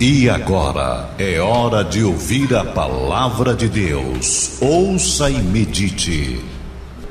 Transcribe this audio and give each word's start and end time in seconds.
E 0.00 0.30
agora 0.30 1.10
é 1.18 1.40
hora 1.40 1.82
de 1.82 2.04
ouvir 2.04 2.54
a 2.54 2.64
palavra 2.64 3.52
de 3.52 3.68
Deus. 3.68 4.56
Ouça 4.62 5.28
e 5.28 5.42
medite. 5.42 6.40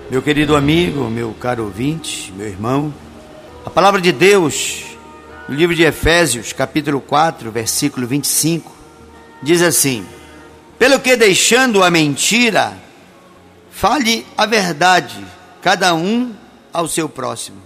Meu 0.09 0.21
querido 0.21 0.55
amigo, 0.55 1.09
meu 1.09 1.33
caro 1.33 1.65
ouvinte, 1.65 2.31
meu 2.31 2.47
irmão, 2.47 2.93
a 3.65 3.69
palavra 3.69 3.99
de 3.99 4.13
Deus, 4.13 4.85
no 5.49 5.55
livro 5.55 5.75
de 5.75 5.83
Efésios, 5.83 6.53
capítulo 6.53 7.01
4, 7.01 7.51
versículo 7.51 8.07
25, 8.07 8.73
diz 9.43 9.61
assim: 9.61 10.05
Pelo 10.79 10.97
que 11.01 11.17
deixando 11.17 11.83
a 11.83 11.91
mentira, 11.91 12.71
fale 13.69 14.25
a 14.37 14.45
verdade, 14.45 15.25
cada 15.61 15.93
um 15.93 16.33
ao 16.71 16.87
seu 16.87 17.09
próximo, 17.09 17.61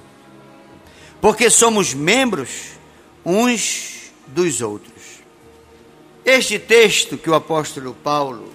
porque 1.21 1.47
somos 1.51 1.93
membros 1.93 2.71
uns 3.23 4.11
dos 4.25 4.61
outros. 4.61 4.90
Este 6.23 6.59
texto 6.59 7.17
que 7.17 7.30
o 7.30 7.34
apóstolo 7.34 7.95
Paulo 7.95 8.53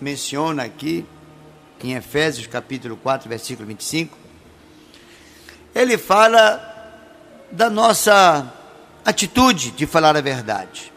menciona 0.00 0.64
aqui, 0.64 1.06
em 1.82 1.94
Efésios 1.94 2.48
capítulo 2.48 2.96
4, 2.96 3.28
versículo 3.28 3.68
25, 3.68 4.16
ele 5.72 5.96
fala 5.96 6.72
da 7.52 7.70
nossa 7.70 8.52
atitude 9.04 9.70
de 9.70 9.86
falar 9.86 10.16
a 10.16 10.20
verdade. 10.20 10.92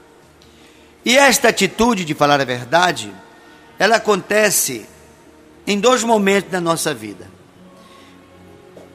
E 1.05 1.15
esta 1.15 1.49
atitude 1.49 2.03
de 2.03 2.15
falar 2.15 2.41
a 2.41 2.45
verdade, 2.45 3.13
ela 3.77 3.97
acontece 3.97 4.87
em 5.67 5.79
dois 5.79 6.03
momentos 6.03 6.49
da 6.49 6.59
nossa 6.59 6.95
vida. 6.95 7.29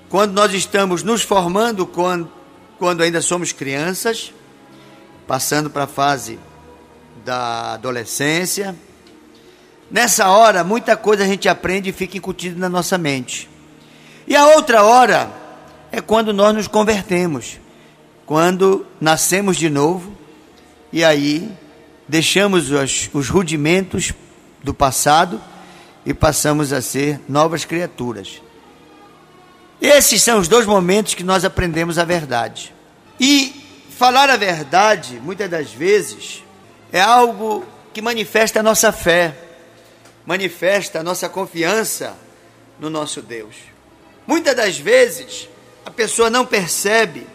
Quando 0.09 0.33
nós 0.33 0.53
estamos 0.53 1.05
nos 1.05 1.23
formando, 1.23 1.87
quando, 1.87 2.31
quando 2.79 3.03
ainda 3.03 3.20
somos 3.23 3.53
crianças, 3.53 4.33
passando 5.27 5.70
para 5.70 5.84
a 5.84 5.87
fase 5.87 6.39
da 7.25 7.75
adolescência. 7.75 8.75
Nessa 9.91 10.28
hora, 10.28 10.65
muita 10.65 10.97
coisa 10.97 11.25
a 11.25 11.27
gente 11.27 11.48
aprende 11.48 11.91
e 11.91 11.92
fica 11.92 12.17
incutido 12.17 12.59
na 12.59 12.69
nossa 12.69 12.97
mente. 12.97 13.48
E 14.27 14.34
a 14.34 14.47
outra 14.47 14.83
hora 14.83 15.31
é 15.91 16.00
quando 16.00 16.33
nós 16.33 16.55
nos 16.55 16.67
convertemos, 16.67 17.61
quando 18.25 18.87
nascemos 19.00 19.56
de 19.56 19.69
novo 19.69 20.17
e 20.93 21.05
aí 21.05 21.50
deixamos 22.09 22.70
os, 22.70 23.11
os 23.12 23.28
rudimentos 23.28 24.12
do 24.62 24.73
passado 24.73 25.41
e 26.05 26.15
passamos 26.15 26.73
a 26.73 26.81
ser 26.81 27.20
novas 27.28 27.65
criaturas. 27.65 28.43
Esses 29.81 30.23
são 30.23 30.39
os 30.39 30.48
dois 30.48 30.67
momentos 30.67 31.15
que 31.15 31.25
nós 31.25 31.45
aprendemos 31.45 31.98
a 31.98 32.05
verdade. 32.05 32.73
E 33.19 33.62
falar 33.91 34.31
a 34.31 34.37
verdade, 34.37 35.20
muitas 35.23 35.50
das 35.50 35.73
vezes, 35.73 36.43
é 36.93 37.01
algo 37.01 37.65
que 37.95 38.03
manifesta 38.03 38.61
a 38.61 38.62
nossa 38.62 38.93
fé, 38.93 39.35
manifesta 40.27 41.01
a 41.01 41.03
nossa 41.03 41.27
confiança 41.27 42.15
no 42.79 42.91
nosso 42.91 43.23
Deus. 43.23 43.57
Muitas 44.27 44.55
das 44.55 44.79
vezes 44.79 45.49
a 45.87 45.91
pessoa 45.91 46.29
não 46.29 46.45
percebe 46.45 47.27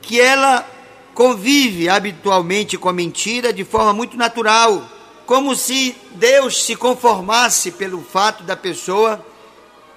que 0.00 0.20
ela 0.20 0.66
convive 1.14 1.88
habitualmente 1.88 2.78
com 2.78 2.88
a 2.88 2.92
mentira 2.92 3.52
de 3.52 3.64
forma 3.64 3.92
muito 3.92 4.16
natural, 4.16 4.88
como 5.26 5.56
se 5.56 5.96
Deus 6.12 6.64
se 6.64 6.76
conformasse 6.76 7.72
pelo 7.72 8.02
fato 8.02 8.44
da 8.44 8.56
pessoa 8.56 9.24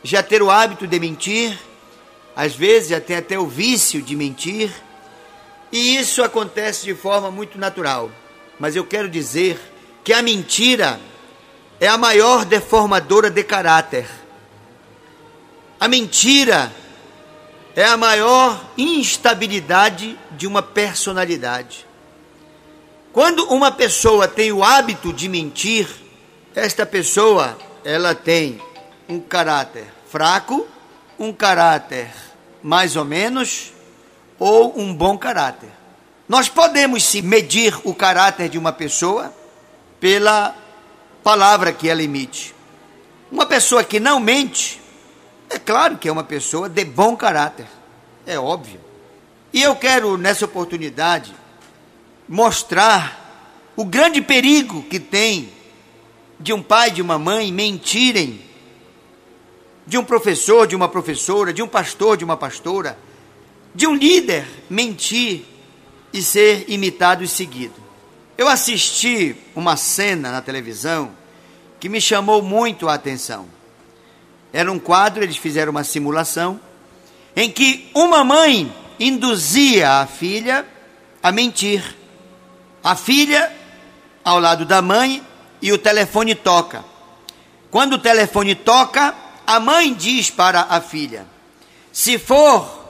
já 0.03 0.23
ter 0.23 0.41
o 0.41 0.49
hábito 0.49 0.87
de 0.87 0.99
mentir, 0.99 1.57
às 2.35 2.55
vezes 2.55 2.89
já 2.89 2.99
tem 2.99 3.17
até 3.17 3.39
o 3.39 3.47
vício 3.47 4.01
de 4.01 4.15
mentir, 4.15 4.71
e 5.71 5.95
isso 5.95 6.23
acontece 6.23 6.85
de 6.85 6.93
forma 6.93 7.31
muito 7.31 7.57
natural 7.57 8.11
mas 8.59 8.75
eu 8.75 8.85
quero 8.85 9.09
dizer 9.09 9.59
que 10.03 10.13
a 10.13 10.21
mentira 10.21 10.99
é 11.79 11.87
a 11.87 11.97
maior 11.97 12.45
deformadora 12.45 13.29
de 13.29 13.43
caráter. 13.43 14.07
A 15.79 15.87
mentira 15.87 16.71
é 17.75 17.85
a 17.85 17.97
maior 17.97 18.71
instabilidade 18.77 20.17
de 20.31 20.47
uma 20.47 20.61
personalidade. 20.61 21.85
Quando 23.11 23.45
uma 23.45 23.71
pessoa 23.71 24.27
tem 24.27 24.51
o 24.51 24.63
hábito 24.63 25.11
de 25.11 25.27
mentir, 25.27 25.87
esta 26.53 26.85
pessoa, 26.85 27.57
ela 27.83 28.15
tem 28.15 28.61
um 29.07 29.19
caráter 29.19 29.85
fraco, 30.07 30.65
um 31.19 31.33
caráter 31.33 32.09
mais 32.63 32.95
ou 32.95 33.05
menos 33.05 33.73
ou 34.39 34.79
um 34.79 34.93
bom 34.93 35.17
caráter. 35.17 35.69
Nós 36.27 36.49
podemos 36.49 37.03
se 37.03 37.21
medir 37.21 37.77
o 37.83 37.93
caráter 37.93 38.49
de 38.49 38.57
uma 38.57 38.73
pessoa 38.73 39.33
pela 39.99 40.55
palavra 41.23 41.71
que 41.71 41.87
ela 41.87 42.01
emite. 42.01 42.53
Uma 43.31 43.45
pessoa 43.45 43.83
que 43.83 43.99
não 43.99 44.19
mente, 44.19 44.81
é 45.49 45.59
claro 45.59 45.97
que 45.97 46.07
é 46.07 46.11
uma 46.11 46.23
pessoa 46.23 46.67
de 46.67 46.83
bom 46.83 47.15
caráter, 47.15 47.67
é 48.25 48.39
óbvio. 48.39 48.79
E 49.53 49.61
eu 49.61 49.75
quero, 49.75 50.17
nessa 50.17 50.45
oportunidade, 50.45 51.33
mostrar 52.27 53.71
o 53.75 53.85
grande 53.85 54.21
perigo 54.21 54.83
que 54.83 54.99
tem 54.99 55.49
de 56.39 56.51
um 56.51 56.61
pai 56.61 56.91
de 56.91 57.01
uma 57.01 57.19
mãe 57.19 57.51
mentirem, 57.51 58.41
de 59.85 59.97
um 59.97 60.03
professor, 60.03 60.65
de 60.65 60.75
uma 60.75 60.89
professora, 60.89 61.53
de 61.53 61.61
um 61.61 61.67
pastor, 61.67 62.17
de 62.17 62.25
uma 62.25 62.35
pastora, 62.35 62.97
de 63.73 63.85
um 63.85 63.95
líder 63.95 64.47
mentir 64.69 65.45
e 66.15 66.23
ser 66.23 66.63
imitado 66.69 67.25
e 67.25 67.27
seguido. 67.27 67.75
Eu 68.37 68.47
assisti 68.47 69.35
uma 69.53 69.75
cena 69.75 70.31
na 70.31 70.41
televisão 70.41 71.11
que 71.77 71.89
me 71.89 71.99
chamou 71.99 72.41
muito 72.41 72.87
a 72.87 72.93
atenção. 72.93 73.47
Era 74.53 74.71
um 74.71 74.79
quadro, 74.79 75.23
eles 75.23 75.35
fizeram 75.35 75.71
uma 75.71 75.83
simulação, 75.83 76.57
em 77.35 77.51
que 77.51 77.91
uma 77.93 78.23
mãe 78.23 78.73
induzia 78.97 79.99
a 79.99 80.07
filha 80.07 80.65
a 81.21 81.33
mentir. 81.33 81.83
A 82.81 82.95
filha 82.95 83.51
ao 84.23 84.39
lado 84.39 84.63
da 84.63 84.81
mãe 84.81 85.21
e 85.61 85.73
o 85.73 85.77
telefone 85.77 86.33
toca. 86.33 86.85
Quando 87.69 87.93
o 87.93 87.99
telefone 87.99 88.55
toca, 88.55 89.13
a 89.45 89.59
mãe 89.59 89.93
diz 89.93 90.29
para 90.29 90.61
a 90.69 90.79
filha: 90.79 91.27
Se 91.91 92.17
for 92.17 92.85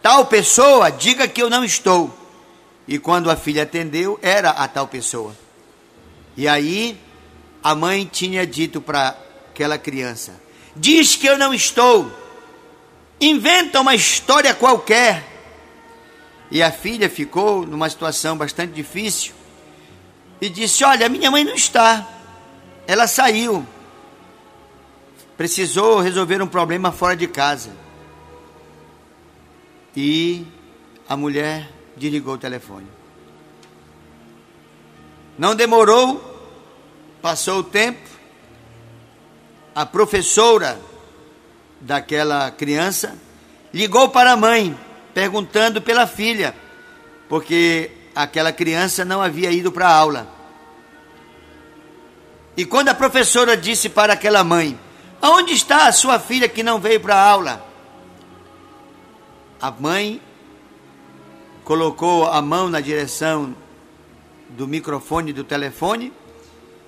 tal 0.00 0.26
pessoa, 0.26 0.88
diga 0.88 1.26
que 1.26 1.42
eu 1.42 1.50
não 1.50 1.64
estou. 1.64 2.19
E 2.86 2.98
quando 2.98 3.30
a 3.30 3.36
filha 3.36 3.62
atendeu, 3.62 4.18
era 4.22 4.50
a 4.50 4.66
tal 4.66 4.88
pessoa. 4.88 5.36
E 6.36 6.48
aí 6.48 6.98
a 7.62 7.74
mãe 7.74 8.08
tinha 8.10 8.46
dito 8.46 8.80
para 8.80 9.16
aquela 9.50 9.78
criança: 9.78 10.40
Diz 10.74 11.16
que 11.16 11.26
eu 11.26 11.38
não 11.38 11.52
estou. 11.52 12.10
Inventa 13.20 13.80
uma 13.80 13.94
história 13.94 14.54
qualquer. 14.54 15.24
E 16.50 16.62
a 16.62 16.72
filha 16.72 17.08
ficou 17.08 17.64
numa 17.64 17.88
situação 17.88 18.36
bastante 18.36 18.72
difícil 18.72 19.34
e 20.40 20.48
disse: 20.48 20.82
Olha, 20.84 21.08
minha 21.08 21.30
mãe 21.30 21.44
não 21.44 21.54
está. 21.54 22.06
Ela 22.86 23.06
saiu. 23.06 23.66
Precisou 25.36 26.00
resolver 26.00 26.42
um 26.42 26.46
problema 26.46 26.90
fora 26.90 27.16
de 27.16 27.26
casa. 27.26 27.70
E 29.96 30.46
a 31.08 31.16
mulher 31.16 31.68
desligou 32.00 32.34
o 32.34 32.38
telefone. 32.38 32.86
Não 35.38 35.54
demorou, 35.54 36.18
passou 37.20 37.58
o 37.58 37.64
tempo, 37.64 38.08
a 39.74 39.84
professora 39.84 40.80
daquela 41.80 42.50
criança 42.50 43.16
ligou 43.72 44.08
para 44.08 44.32
a 44.32 44.36
mãe, 44.36 44.76
perguntando 45.12 45.80
pela 45.82 46.06
filha, 46.06 46.54
porque 47.28 47.90
aquela 48.14 48.52
criança 48.52 49.04
não 49.04 49.22
havia 49.22 49.52
ido 49.52 49.70
para 49.70 49.86
a 49.86 49.94
aula. 49.94 50.26
E 52.56 52.64
quando 52.64 52.88
a 52.88 52.94
professora 52.94 53.56
disse 53.56 53.88
para 53.88 54.14
aquela 54.14 54.42
mãe: 54.42 54.78
Aonde 55.20 55.52
está 55.52 55.86
a 55.86 55.92
sua 55.92 56.18
filha 56.18 56.48
que 56.48 56.62
não 56.62 56.80
veio 56.80 57.00
para 57.00 57.14
a 57.14 57.30
aula? 57.30 57.66
A 59.60 59.70
mãe 59.70 60.20
colocou 61.70 62.26
a 62.26 62.42
mão 62.42 62.68
na 62.68 62.80
direção 62.80 63.54
do 64.48 64.66
microfone 64.66 65.32
do 65.32 65.44
telefone 65.44 66.12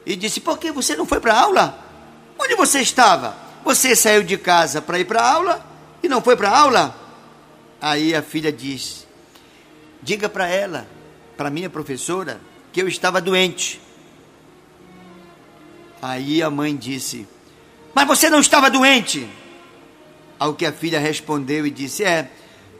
e 0.05 0.17
disse: 0.17 0.40
Por 0.40 0.58
que 0.58 0.73
você 0.73 0.96
não 0.96 1.06
foi 1.06 1.20
para 1.20 1.38
aula? 1.38 1.79
Onde 2.37 2.56
você 2.56 2.81
estava? 2.81 3.37
Você 3.64 3.94
saiu 3.94 4.25
de 4.25 4.37
casa 4.37 4.82
para 4.82 4.99
ir 4.99 5.05
para 5.05 5.25
aula 5.25 5.64
e 6.02 6.08
não 6.08 6.20
foi 6.20 6.37
para 6.37 6.50
aula? 6.50 6.96
Aí 7.81 8.12
a 8.12 8.23
filha 8.23 8.50
disse: 8.50 9.06
Diga 10.02 10.29
para 10.29 10.49
ela, 10.49 10.88
para 11.37 11.49
minha 11.49 11.70
professora, 11.70 12.40
que 12.73 12.82
eu 12.82 12.88
estava 12.88 13.20
doente. 13.20 13.81
Aí 16.02 16.43
a 16.43 16.50
mãe 16.50 16.75
disse: 16.75 17.25
Mas 17.94 18.08
você 18.08 18.28
não 18.28 18.40
estava 18.40 18.69
doente? 18.69 19.28
Ao 20.40 20.55
que 20.55 20.67
a 20.67 20.73
filha 20.73 20.99
respondeu 20.99 21.64
e 21.64 21.70
disse: 21.70 22.02
É, 22.02 22.28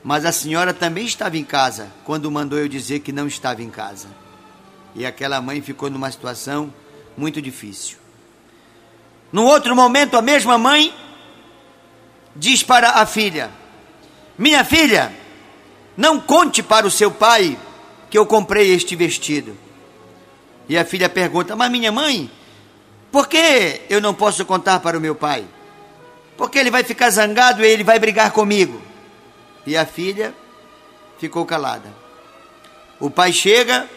mas 0.03 0.25
a 0.25 0.33
senhora 0.33 0.75
também 0.75 1.07
estava 1.07 1.37
em 1.37 1.45
casa 1.45 1.91
quando 2.05 2.31
mandou 2.31 2.59
eu 2.59 2.69
dizer 2.69 3.01
que 3.01 3.13
não 3.13 3.27
estava 3.27 3.63
em 3.63 3.71
casa. 3.71 4.09
E 4.95 5.07
aquela 5.07 5.41
mãe 5.41 5.63
ficou 5.63 5.89
numa 5.89 6.11
situação 6.11 6.73
muito 7.17 7.41
difícil. 7.41 7.97
No 9.33 9.45
outro 9.45 9.75
momento, 9.75 10.17
a 10.17 10.23
mesma 10.23 10.59
mãe 10.59 10.95
diz 12.35 12.63
para 12.63 12.91
a 12.91 13.07
filha: 13.07 13.51
Minha 14.37 14.65
filha, 14.65 15.13
não 15.97 16.21
conte 16.21 16.63
para 16.63 16.87
o 16.87 16.91
seu 16.91 17.11
pai 17.11 17.57
que 18.11 18.19
eu 18.19 18.27
comprei 18.27 18.75
este 18.75 18.95
vestido. 18.97 19.57
E 20.69 20.77
a 20.77 20.85
filha 20.85 21.09
pergunta: 21.09 21.57
Mas 21.57 21.71
minha 21.71 21.93
mãe, 21.93 22.31
por 23.11 23.29
que 23.29 23.83
eu 23.89 24.01
não 24.01 24.13
posso 24.13 24.45
contar 24.45 24.81
para 24.81 24.99
o 24.99 25.01
meu 25.01 25.15
pai? 25.15 25.45
Porque 26.37 26.59
ele 26.59 26.71
vai 26.71 26.83
ficar 26.83 27.09
zangado 27.11 27.65
e 27.65 27.69
ele 27.69 27.85
vai 27.85 27.99
brigar 27.99 28.33
comigo. 28.33 28.92
E 29.67 29.77
a 29.77 29.87
filha 29.87 30.35
ficou 31.19 31.47
calada. 31.47 31.93
O 32.99 33.11
pai 33.11 33.33
chega 33.33 33.89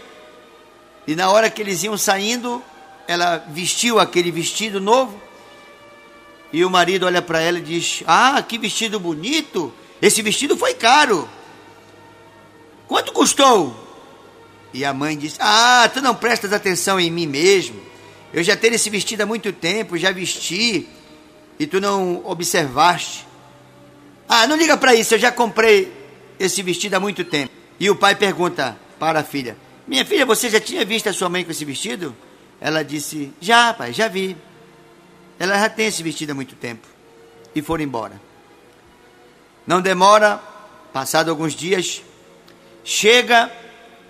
e 1.08 1.16
na 1.16 1.30
hora 1.30 1.50
que 1.50 1.62
eles 1.62 1.84
iam 1.84 1.98
saindo, 1.98 2.64
ela 3.08 3.38
vestiu 3.50 4.00
aquele 4.00 4.32
vestido 4.32 4.82
novo. 4.82 5.22
E 6.52 6.64
o 6.64 6.70
marido 6.70 7.06
olha 7.06 7.22
para 7.22 7.42
ela 7.42 7.60
e 7.60 7.62
diz: 7.62 8.04
Ah, 8.08 8.42
que 8.42 8.58
vestido 8.58 9.00
bonito! 9.00 9.74
Esse 10.02 10.22
vestido 10.22 10.58
foi 10.58 10.74
caro. 10.74 11.28
Quanto 12.88 13.12
custou? 13.12 13.76
E 14.74 14.84
a 14.84 14.94
mãe 14.94 15.18
diz: 15.18 15.36
Ah, 15.40 15.90
tu 15.94 16.02
não 16.02 16.16
prestas 16.16 16.54
atenção 16.54 17.00
em 17.00 17.12
mim 17.12 17.28
mesmo. 17.28 17.80
Eu 18.34 18.44
já 18.44 18.56
tenho 18.56 18.76
esse 18.76 18.90
vestido 18.90 19.22
há 19.22 19.26
muito 19.26 19.54
tempo, 19.54 19.98
já 19.98 20.12
vesti 20.12 20.88
e 21.60 21.66
tu 21.66 21.80
não 21.80 22.22
observaste. 22.26 23.25
Ah, 24.28 24.48
não 24.48 24.56
liga 24.56 24.76
para 24.78 24.96
isso, 24.96 25.14
eu 25.14 25.20
já 25.20 25.32
comprei 25.32 25.92
esse 26.40 26.62
vestido 26.64 26.96
há 26.96 27.00
muito 27.00 27.24
tempo. 27.24 27.52
E 27.80 27.90
o 27.90 27.96
pai 27.96 28.16
pergunta 28.16 28.78
para 29.00 29.20
a 29.20 29.24
filha: 29.24 29.58
Minha 29.88 30.06
filha, 30.06 30.26
você 30.26 30.50
já 30.50 30.60
tinha 30.60 30.84
visto 30.86 31.08
a 31.08 31.14
sua 31.14 31.30
mãe 31.30 31.44
com 31.44 31.52
esse 31.52 31.66
vestido? 31.66 32.16
Ela 32.60 32.84
disse: 32.84 33.32
Já, 33.40 33.74
pai, 33.74 33.94
já 33.94 34.08
vi. 34.08 34.36
Ela 35.38 35.60
já 35.60 35.70
tem 35.70 35.88
esse 35.88 36.02
vestido 36.02 36.32
há 36.32 36.36
muito 36.36 36.56
tempo. 36.56 36.88
E 37.54 37.62
foram 37.62 37.84
embora. 37.84 38.20
Não 39.68 39.82
demora, 39.82 40.40
passado 40.94 41.30
alguns 41.30 41.54
dias, 41.54 42.02
chega 42.84 43.52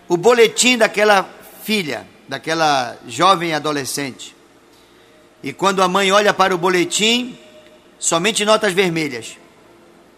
o 0.07 0.17
boletim 0.17 0.77
daquela 0.77 1.27
filha, 1.63 2.06
daquela 2.27 2.97
jovem 3.07 3.53
adolescente. 3.53 4.35
E 5.41 5.53
quando 5.53 5.81
a 5.81 5.88
mãe 5.88 6.12
olha 6.12 6.33
para 6.33 6.53
o 6.53 6.57
boletim, 6.57 7.38
somente 7.97 8.44
notas 8.44 8.73
vermelhas. 8.73 9.38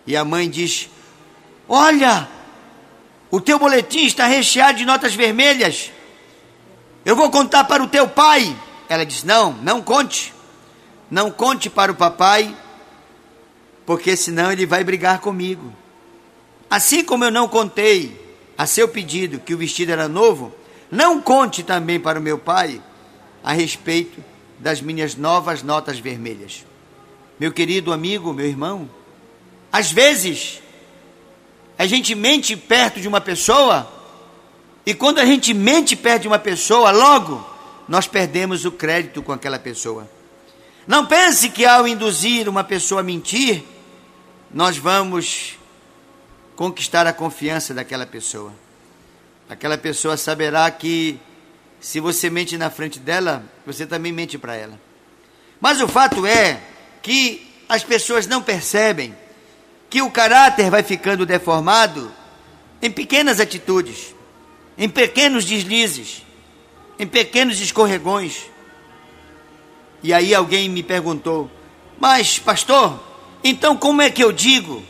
E 0.07 0.15
a 0.15 0.23
mãe 0.23 0.49
diz: 0.49 0.89
Olha, 1.67 2.27
o 3.29 3.41
teu 3.41 3.59
boletim 3.59 4.05
está 4.05 4.25
recheado 4.25 4.77
de 4.77 4.85
notas 4.85 5.13
vermelhas. 5.13 5.91
Eu 7.05 7.15
vou 7.15 7.29
contar 7.29 7.65
para 7.65 7.83
o 7.83 7.87
teu 7.87 8.07
pai. 8.07 8.55
Ela 8.87 9.05
diz: 9.05 9.23
Não, 9.23 9.51
não 9.51 9.81
conte. 9.81 10.33
Não 11.11 11.29
conte 11.29 11.69
para 11.69 11.91
o 11.91 11.95
papai, 11.95 12.55
porque 13.85 14.15
senão 14.15 14.51
ele 14.51 14.65
vai 14.65 14.83
brigar 14.83 15.19
comigo. 15.19 15.73
Assim 16.69 17.03
como 17.03 17.23
eu 17.23 17.31
não 17.31 17.47
contei 17.47 18.25
a 18.57 18.65
seu 18.65 18.89
pedido 18.89 19.39
que 19.39 19.53
o 19.53 19.57
vestido 19.57 19.91
era 19.91 20.09
novo, 20.09 20.53
não 20.91 21.21
conte 21.21 21.63
também 21.63 21.97
para 21.97 22.19
o 22.19 22.21
meu 22.21 22.37
pai 22.37 22.81
a 23.41 23.53
respeito 23.53 24.21
das 24.59 24.81
minhas 24.81 25.15
novas 25.15 25.63
notas 25.63 25.99
vermelhas. 25.99 26.65
Meu 27.39 27.53
querido 27.53 27.93
amigo, 27.93 28.33
meu 28.33 28.45
irmão, 28.45 28.89
às 29.71 29.91
vezes 29.91 30.61
a 31.77 31.85
gente 31.85 32.15
mente 32.15 32.55
perto 32.55 32.99
de 32.99 33.07
uma 33.07 33.21
pessoa 33.21 33.91
e 34.85 34.93
quando 34.93 35.19
a 35.19 35.25
gente 35.25 35.53
mente 35.53 35.95
perto 35.95 36.23
de 36.23 36.27
uma 36.27 36.39
pessoa, 36.39 36.91
logo 36.91 37.45
nós 37.87 38.07
perdemos 38.07 38.65
o 38.65 38.71
crédito 38.71 39.21
com 39.21 39.31
aquela 39.31 39.59
pessoa. 39.59 40.09
Não 40.87 41.05
pense 41.05 41.49
que 41.49 41.65
ao 41.65 41.87
induzir 41.87 42.47
uma 42.47 42.63
pessoa 42.63 43.01
a 43.01 43.03
mentir, 43.03 43.63
nós 44.51 44.77
vamos 44.77 45.57
conquistar 46.55 47.05
a 47.05 47.13
confiança 47.13 47.73
daquela 47.73 48.05
pessoa. 48.05 48.53
Aquela 49.49 49.77
pessoa 49.77 50.17
saberá 50.17 50.69
que 50.71 51.19
se 51.79 51.99
você 51.99 52.29
mente 52.29 52.57
na 52.57 52.69
frente 52.69 52.99
dela, 52.99 53.43
você 53.65 53.85
também 53.85 54.11
mente 54.11 54.37
para 54.37 54.55
ela. 54.55 54.79
Mas 55.59 55.81
o 55.81 55.87
fato 55.87 56.25
é 56.25 56.61
que 57.01 57.47
as 57.67 57.83
pessoas 57.83 58.25
não 58.25 58.41
percebem 58.41 59.15
que 59.89 60.01
o 60.01 60.11
caráter 60.11 60.69
vai 60.69 60.83
ficando 60.83 61.25
deformado 61.25 62.11
em 62.81 62.91
pequenas 62.91 63.39
atitudes, 63.39 64.13
em 64.77 64.89
pequenos 64.89 65.45
deslizes, 65.45 66.23
em 66.99 67.07
pequenos 67.07 67.59
escorregões. 67.61 68.43
E 70.03 70.13
aí 70.13 70.35
alguém 70.35 70.69
me 70.69 70.83
perguntou: 70.83 71.49
Mas, 71.99 72.37
pastor, 72.37 72.99
então 73.43 73.75
como 73.75 74.01
é 74.01 74.09
que 74.09 74.23
eu 74.23 74.31
digo 74.31 74.83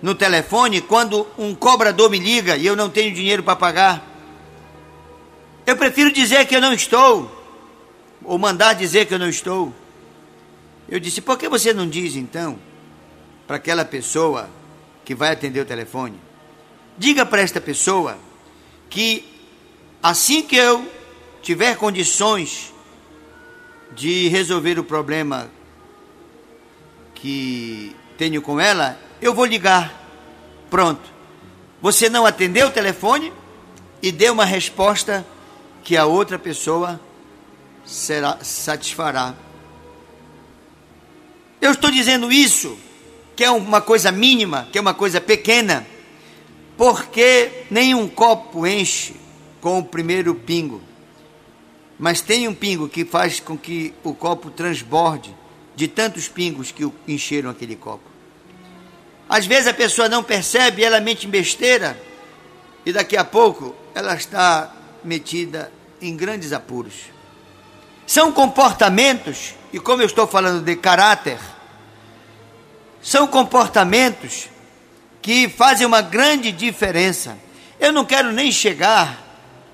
no 0.00 0.14
telefone 0.14 0.80
quando 0.80 1.26
um 1.36 1.54
cobrador 1.54 2.10
me 2.10 2.18
liga 2.18 2.56
e 2.56 2.66
eu 2.66 2.76
não 2.76 2.88
tenho 2.88 3.14
dinheiro 3.14 3.42
para 3.42 3.56
pagar? 3.56 4.10
Eu 5.66 5.76
prefiro 5.76 6.12
dizer 6.12 6.46
que 6.46 6.54
eu 6.54 6.60
não 6.60 6.72
estou, 6.72 7.30
ou 8.22 8.38
mandar 8.38 8.74
dizer 8.74 9.06
que 9.06 9.14
eu 9.14 9.18
não 9.18 9.28
estou. 9.28 9.74
Eu 10.88 11.00
disse: 11.00 11.20
Por 11.20 11.36
que 11.36 11.48
você 11.48 11.74
não 11.74 11.88
diz 11.88 12.14
então 12.14 12.58
para 13.46 13.56
aquela 13.56 13.84
pessoa 13.84 14.48
que 15.04 15.14
vai 15.14 15.32
atender 15.32 15.60
o 15.60 15.64
telefone? 15.64 16.18
Diga 16.96 17.26
para 17.26 17.42
esta 17.42 17.60
pessoa 17.60 18.16
que 18.88 19.24
assim 20.02 20.42
que 20.42 20.56
eu 20.56 20.88
tiver 21.42 21.76
condições 21.76 22.72
de 23.94 24.28
resolver 24.28 24.78
o 24.78 24.84
problema 24.84 25.50
que 27.14 27.94
tenho 28.16 28.42
com 28.42 28.60
ela, 28.60 28.98
eu 29.20 29.34
vou 29.34 29.44
ligar. 29.44 29.92
Pronto. 30.70 31.12
Você 31.80 32.08
não 32.08 32.26
atendeu 32.26 32.68
o 32.68 32.70
telefone 32.70 33.32
e 34.02 34.10
deu 34.10 34.32
uma 34.32 34.44
resposta 34.44 35.24
que 35.82 35.96
a 35.96 36.06
outra 36.06 36.38
pessoa 36.38 37.00
será 37.84 38.38
satisfará. 38.42 39.34
Eu 41.60 41.72
estou 41.72 41.90
dizendo 41.90 42.30
isso, 42.32 42.78
que 43.36 43.44
é 43.44 43.50
uma 43.50 43.80
coisa 43.80 44.12
mínima, 44.12 44.68
que 44.70 44.78
é 44.78 44.80
uma 44.80 44.94
coisa 44.94 45.20
pequena, 45.20 45.86
porque 46.76 47.64
nenhum 47.70 48.08
copo 48.08 48.66
enche 48.66 49.14
com 49.60 49.78
o 49.78 49.84
primeiro 49.84 50.34
pingo. 50.34 50.80
Mas 51.98 52.20
tem 52.20 52.48
um 52.48 52.54
pingo 52.54 52.88
que 52.88 53.04
faz 53.04 53.40
com 53.40 53.56
que 53.56 53.94
o 54.02 54.14
copo 54.14 54.50
transborde 54.50 55.34
de 55.74 55.88
tantos 55.88 56.28
pingos 56.28 56.70
que 56.70 56.88
encheram 57.06 57.50
aquele 57.50 57.76
copo. 57.76 58.14
Às 59.28 59.46
vezes 59.46 59.66
a 59.66 59.74
pessoa 59.74 60.08
não 60.08 60.22
percebe, 60.22 60.84
ela 60.84 61.00
mente 61.00 61.26
besteira 61.26 62.00
e 62.84 62.92
daqui 62.92 63.16
a 63.16 63.24
pouco 63.24 63.74
ela 63.94 64.14
está 64.14 64.72
metida 65.02 65.72
em 66.00 66.16
grandes 66.16 66.52
apuros. 66.52 66.94
São 68.06 68.30
comportamentos, 68.32 69.54
e 69.72 69.78
como 69.78 70.02
eu 70.02 70.06
estou 70.06 70.26
falando 70.26 70.62
de 70.62 70.76
caráter, 70.76 71.38
são 73.04 73.26
comportamentos 73.26 74.48
que 75.20 75.46
fazem 75.46 75.86
uma 75.86 76.00
grande 76.00 76.50
diferença. 76.50 77.36
Eu 77.78 77.92
não 77.92 78.02
quero 78.02 78.32
nem 78.32 78.50
chegar 78.50 79.22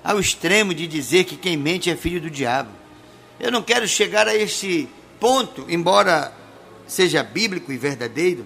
ao 0.03 0.19
extremo 0.19 0.73
de 0.73 0.85
dizer 0.85 1.23
que 1.23 1.37
quem 1.37 1.55
mente 1.55 1.89
é 1.89 1.95
filho 1.95 2.19
do 2.19 2.29
diabo. 2.29 2.69
Eu 3.39 3.49
não 3.49 3.61
quero 3.61 3.87
chegar 3.87 4.27
a 4.27 4.35
esse 4.35 4.89
ponto, 5.17 5.65
embora 5.69 6.33
seja 6.85 7.23
bíblico 7.23 7.71
e 7.71 7.77
verdadeiro. 7.77 8.45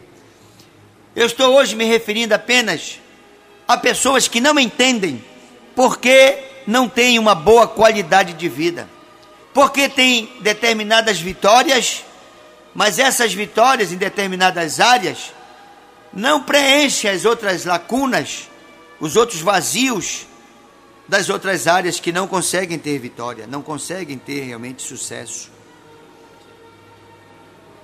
Eu 1.16 1.26
estou 1.26 1.56
hoje 1.56 1.76
me 1.76 1.86
referindo 1.86 2.36
apenas 2.36 3.00
a 3.68 3.76
pessoas 3.76 4.28
que 4.28 4.40
não 4.40 4.60
entendem 4.60 5.24
porque 5.76 6.38
não 6.68 6.88
têm 6.88 7.18
uma 7.18 7.34
boa 7.34 7.68
qualidade 7.68 8.34
de 8.34 8.48
vida, 8.48 8.88
porque 9.52 9.90
têm 9.90 10.30
determinadas 10.42 11.20
vitórias, 11.20 12.05
mas 12.76 13.00
essas 13.00 13.34
vitórias 13.34 13.94
em 13.94 13.98
determinadas 13.98 14.82
áreas 14.82 15.34
não 16.12 16.44
preenchem 16.44 17.10
as 17.10 17.24
outras 17.24 17.64
lacunas, 17.64 18.50
os 19.00 19.16
outros 19.16 19.40
vazios 19.40 20.28
das 21.08 21.30
outras 21.30 21.68
áreas 21.68 22.02
que 22.02 22.12
não 22.12 22.28
conseguem 22.28 22.78
ter 22.78 23.00
vitória, 23.00 23.48
não 23.48 23.62
conseguem 23.62 24.18
ter 24.18 24.42
realmente 24.42 24.82
sucesso. 24.84 25.50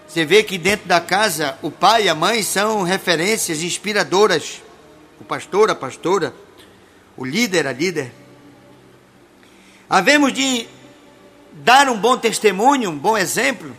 Você 0.08 0.26
vê 0.26 0.44
que 0.44 0.58
dentro 0.58 0.90
da 0.90 1.00
casa 1.00 1.58
o 1.62 1.72
pai 1.72 2.04
e 2.04 2.10
a 2.10 2.16
mãe 2.16 2.44
são 2.44 2.84
referências 2.84 3.64
inspiradoras. 3.64 4.62
O 5.22 5.24
pastor, 5.24 5.72
a 5.72 5.76
pastora, 5.76 6.34
o 7.16 7.24
líder, 7.24 7.66
a 7.66 7.72
líder. 7.72 8.12
Havemos 9.90 10.34
de 10.34 10.68
dar 11.54 11.88
um 11.88 11.98
bom 11.98 12.18
testemunho, 12.18 12.90
um 12.90 12.98
bom 12.98 13.18
exemplo, 13.18 13.74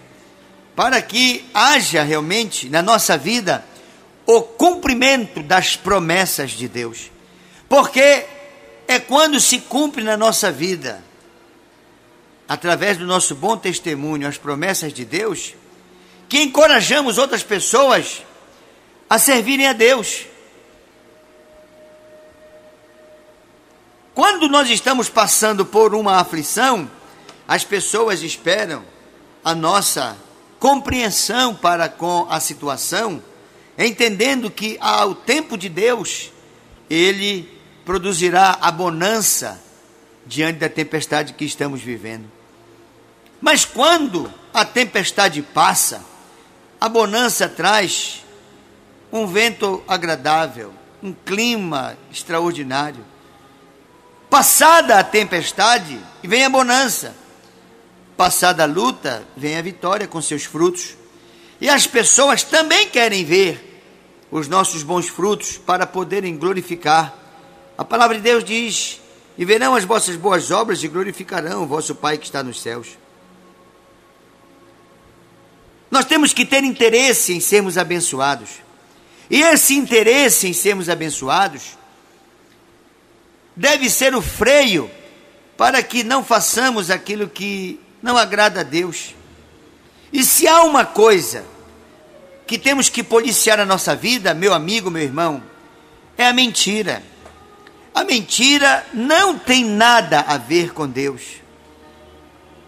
para 0.74 1.00
que 1.02 1.44
haja 1.52 2.02
realmente 2.02 2.68
na 2.68 2.82
nossa 2.82 3.16
vida 3.16 3.64
o 4.24 4.40
cumprimento 4.42 5.42
das 5.42 5.76
promessas 5.76 6.52
de 6.52 6.68
Deus. 6.68 7.10
Porque 7.68 8.26
é 8.88 8.98
quando 8.98 9.40
se 9.40 9.60
cumpre 9.60 10.02
na 10.02 10.16
nossa 10.16 10.50
vida, 10.50 11.02
através 12.48 12.96
do 12.96 13.06
nosso 13.06 13.34
bom 13.34 13.56
testemunho, 13.56 14.28
as 14.28 14.38
promessas 14.38 14.92
de 14.92 15.04
Deus, 15.04 15.54
que 16.28 16.42
encorajamos 16.42 17.18
outras 17.18 17.42
pessoas 17.42 18.22
a 19.08 19.18
servirem 19.18 19.66
a 19.66 19.72
Deus. 19.72 20.26
Quando 24.14 24.48
nós 24.48 24.68
estamos 24.68 25.08
passando 25.08 25.64
por 25.64 25.94
uma 25.94 26.16
aflição, 26.16 26.90
as 27.48 27.64
pessoas 27.64 28.22
esperam 28.22 28.84
a 29.44 29.54
nossa 29.54 30.16
compreensão 30.62 31.56
para 31.56 31.88
com 31.88 32.24
a 32.30 32.38
situação, 32.38 33.20
entendendo 33.76 34.48
que 34.48 34.78
ao 34.80 35.12
tempo 35.12 35.58
de 35.58 35.68
Deus, 35.68 36.30
ele 36.88 37.52
produzirá 37.84 38.58
a 38.60 38.70
bonança 38.70 39.60
diante 40.24 40.60
da 40.60 40.68
tempestade 40.68 41.32
que 41.32 41.44
estamos 41.44 41.80
vivendo. 41.80 42.30
Mas 43.40 43.64
quando 43.64 44.32
a 44.54 44.64
tempestade 44.64 45.42
passa, 45.42 46.04
a 46.80 46.88
bonança 46.88 47.48
traz 47.48 48.24
um 49.12 49.26
vento 49.26 49.82
agradável, 49.88 50.72
um 51.02 51.12
clima 51.12 51.98
extraordinário. 52.08 53.04
Passada 54.30 55.00
a 55.00 55.02
tempestade, 55.02 55.98
vem 56.22 56.44
a 56.44 56.48
bonança. 56.48 57.16
Passada 58.22 58.62
a 58.62 58.66
luta, 58.66 59.26
vem 59.36 59.56
a 59.56 59.62
vitória 59.62 60.06
com 60.06 60.22
seus 60.22 60.44
frutos. 60.44 60.94
E 61.60 61.68
as 61.68 61.88
pessoas 61.88 62.44
também 62.44 62.88
querem 62.88 63.24
ver 63.24 63.82
os 64.30 64.46
nossos 64.46 64.84
bons 64.84 65.08
frutos 65.08 65.58
para 65.58 65.88
poderem 65.88 66.36
glorificar. 66.36 67.12
A 67.76 67.84
palavra 67.84 68.14
de 68.14 68.22
Deus 68.22 68.44
diz: 68.44 69.00
E 69.36 69.44
verão 69.44 69.74
as 69.74 69.82
vossas 69.82 70.14
boas 70.14 70.52
obras 70.52 70.84
e 70.84 70.86
glorificarão 70.86 71.64
o 71.64 71.66
vosso 71.66 71.96
Pai 71.96 72.16
que 72.16 72.26
está 72.26 72.44
nos 72.44 72.62
céus. 72.62 72.96
Nós 75.90 76.04
temos 76.04 76.32
que 76.32 76.46
ter 76.46 76.62
interesse 76.62 77.32
em 77.32 77.40
sermos 77.40 77.76
abençoados. 77.76 78.50
E 79.28 79.42
esse 79.42 79.74
interesse 79.74 80.46
em 80.46 80.52
sermos 80.52 80.88
abençoados 80.88 81.76
deve 83.56 83.90
ser 83.90 84.14
o 84.14 84.22
freio 84.22 84.88
para 85.56 85.82
que 85.82 86.04
não 86.04 86.22
façamos 86.22 86.88
aquilo 86.88 87.28
que 87.28 87.80
não 88.02 88.16
agrada 88.16 88.60
a 88.60 88.64
Deus. 88.64 89.14
E 90.12 90.24
se 90.24 90.46
há 90.46 90.62
uma 90.62 90.84
coisa 90.84 91.44
que 92.46 92.58
temos 92.58 92.88
que 92.88 93.02
policiar 93.02 93.56
na 93.56 93.64
nossa 93.64 93.94
vida, 93.94 94.34
meu 94.34 94.52
amigo, 94.52 94.90
meu 94.90 95.02
irmão, 95.02 95.42
é 96.18 96.26
a 96.26 96.32
mentira. 96.32 97.02
A 97.94 98.04
mentira 98.04 98.84
não 98.92 99.38
tem 99.38 99.64
nada 99.64 100.20
a 100.20 100.36
ver 100.36 100.72
com 100.72 100.88
Deus. 100.88 101.22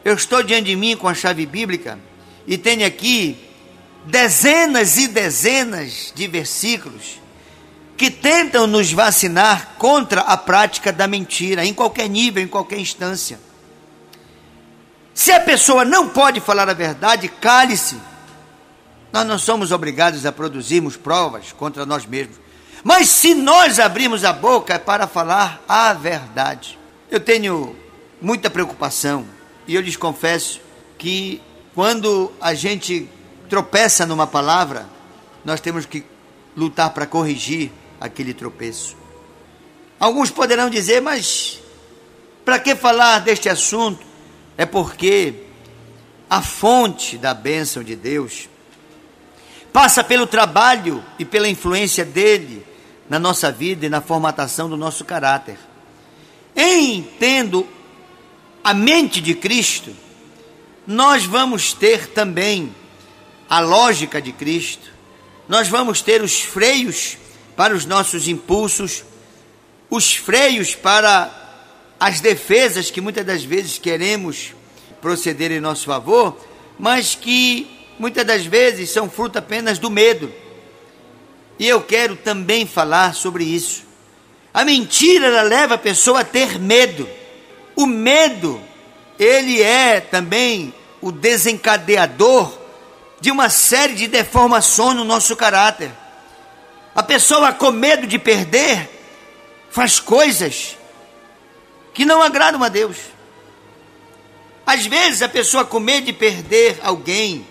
Eu 0.05 0.15
estou 0.15 0.43
diante 0.43 0.67
de 0.67 0.77
mim 0.77 0.97
com 0.97 1.09
a 1.09 1.15
chave 1.15 1.45
bíblica 1.47 1.99
e 2.47 2.57
tenho 2.59 2.87
aqui 2.87 3.39
dezenas 4.05 4.99
e 4.99 5.09
dezenas 5.09 6.13
de 6.15 6.29
versículos 6.29 7.21
que 7.97 8.11
tentam 8.11 8.67
nos 8.67 8.93
vacinar 8.93 9.77
contra 9.79 10.21
a 10.23 10.37
prática 10.37 10.93
da 10.93 11.07
mentira, 11.07 11.65
em 11.65 11.73
qualquer 11.73 12.09
nível, 12.09 12.43
em 12.43 12.49
qualquer 12.49 12.79
instância. 12.79 13.39
Se 15.15 15.31
a 15.31 15.39
pessoa 15.39 15.85
não 15.85 16.09
pode 16.09 16.41
falar 16.41 16.69
a 16.69 16.75
verdade, 16.75 17.29
cale-se. 17.29 17.97
Nós 19.13 19.25
não 19.25 19.39
somos 19.39 19.71
obrigados 19.71 20.27
a 20.27 20.33
produzirmos 20.33 20.97
provas 20.97 21.53
contra 21.53 21.87
nós 21.87 22.05
mesmos. 22.05 22.37
Mas 22.83 23.09
se 23.09 23.33
nós 23.33 23.79
abrirmos 23.79 24.25
a 24.25 24.33
boca 24.33 24.75
é 24.75 24.79
para 24.79 25.07
falar 25.07 25.63
a 25.69 25.93
verdade. 25.93 26.77
Eu 27.09 27.21
tenho 27.21 27.77
muita 28.21 28.51
preocupação 28.51 29.25
e 29.69 29.75
eu 29.75 29.81
lhes 29.81 29.97
confesso 29.97 30.61
que 30.99 31.41
quando 31.75 32.33
a 32.41 32.53
gente 32.53 33.09
tropeça 33.49 34.05
numa 34.05 34.27
palavra, 34.27 34.87
nós 35.45 35.61
temos 35.61 35.87
que 35.87 36.05
lutar 36.57 36.91
para 36.91 37.07
corrigir 37.07 37.71
aquele 38.01 38.35
tropeço. 38.35 38.97
Alguns 39.99 40.31
poderão 40.31 40.69
dizer, 40.69 41.01
mas 41.01 41.61
para 42.45 42.59
que 42.59 42.75
falar 42.75 43.21
deste 43.21 43.49
assunto? 43.49 44.14
É 44.57 44.65
porque 44.65 45.35
a 46.29 46.43
fonte 46.43 47.19
da 47.19 47.35
bênção 47.35 47.83
de 47.83 47.97
Deus 47.97 48.49
passa 49.73 50.05
pelo 50.05 50.27
trabalho 50.27 51.05
e 51.19 51.25
pela 51.25 51.49
influência 51.49 52.05
dele 52.05 52.65
na 53.09 53.19
nossa 53.19 53.51
vida 53.51 53.87
e 53.87 53.89
na 53.89 54.01
formatação 54.01 54.69
do 54.69 54.77
nosso 54.77 55.05
caráter. 55.05 55.59
Em 56.57 57.03
tendo 57.19 57.67
a 58.63 58.73
mente 58.73 59.21
de 59.21 59.35
Cristo, 59.35 59.95
nós 60.87 61.25
vamos 61.25 61.73
ter 61.73 62.09
também 62.09 62.75
a 63.49 63.61
lógica 63.61 64.23
de 64.23 64.33
Cristo, 64.33 64.91
nós 65.49 65.69
vamos 65.69 66.01
ter 66.01 66.23
os 66.23 66.41
freios 66.41 67.19
para 67.57 67.75
os 67.75 67.85
nossos 67.85 68.29
impulsos, 68.29 69.05
os 69.91 70.15
freios 70.15 70.75
para 70.75 71.44
as 71.99 72.21
defesas 72.21 72.91
que 72.91 73.01
muitas 73.01 73.25
das 73.25 73.45
vezes 73.45 73.79
queremos 73.79 74.53
proceder 75.01 75.53
em 75.53 75.61
nosso 75.61 75.87
favor, 75.87 76.37
mas 76.79 77.15
que 77.15 77.67
muitas 77.99 78.25
das 78.25 78.45
vezes 78.45 78.91
são 78.91 79.09
fruto 79.09 79.39
apenas 79.39 79.79
do 79.79 79.91
medo. 79.91 80.33
E 81.59 81.69
eu 81.69 81.81
quero 81.81 82.17
também 82.17 82.67
falar 82.67 83.15
sobre 83.15 83.45
isso. 83.45 83.85
A 84.53 84.65
mentira 84.65 85.27
ela 85.27 85.43
leva 85.43 85.75
a 85.75 85.79
pessoa 85.79 86.21
a 86.21 86.25
ter 86.25 86.59
medo. 86.59 87.09
O 87.77 87.87
medo, 87.87 88.61
ele 89.19 89.63
é 89.63 90.01
também 90.01 90.73
o 91.01 91.13
desencadeador 91.13 92.57
de 93.21 93.31
uma 93.31 93.49
série 93.49 93.95
de 93.95 94.07
deformações 94.07 94.97
no 94.97 95.05
nosso 95.05 95.37
caráter. 95.37 95.91
A 96.95 97.03
pessoa 97.03 97.53
com 97.53 97.71
medo 97.71 98.07
de 98.07 98.19
perder 98.19 98.89
faz 99.71 99.99
coisas 99.99 100.77
que 101.95 102.05
não 102.05 102.21
agradam 102.21 102.63
a 102.63 102.69
Deus. 102.69 102.99
Às 104.67 104.85
vezes 104.85 105.23
a 105.23 105.29
pessoa 105.29 105.65
com 105.65 105.79
medo 105.79 106.07
de 106.07 106.13
perder 106.13 106.81
alguém, 106.83 107.47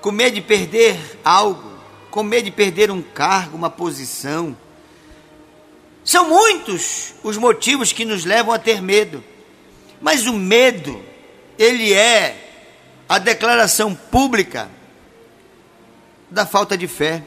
com 0.00 0.12
medo 0.12 0.34
de 0.34 0.42
perder 0.42 0.96
algo, 1.24 1.70
com 2.10 2.22
medo 2.22 2.44
de 2.44 2.50
perder 2.50 2.90
um 2.90 3.00
cargo, 3.00 3.56
uma 3.56 3.70
posição. 3.70 4.56
São 6.04 6.28
muitos 6.28 7.14
os 7.22 7.36
motivos 7.36 7.92
que 7.92 8.04
nos 8.04 8.24
levam 8.24 8.52
a 8.52 8.58
ter 8.58 8.82
medo. 8.82 9.24
Mas 10.00 10.26
o 10.26 10.32
medo, 10.32 11.02
ele 11.58 11.92
é 11.92 12.48
a 13.08 13.18
declaração 13.18 13.94
pública 13.94 14.70
da 16.30 16.46
falta 16.46 16.76
de 16.76 16.86
fé. 16.86 17.22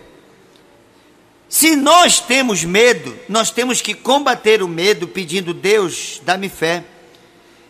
Se 1.53 1.75
nós 1.75 2.19
temos 2.19 2.63
medo, 2.63 3.15
nós 3.29 3.51
temos 3.51 3.79
que 3.79 3.93
combater 3.93 4.63
o 4.63 4.67
medo 4.67 5.07
pedindo: 5.07 5.53
Deus, 5.53 6.19
dá-me 6.25 6.49
fé. 6.49 6.83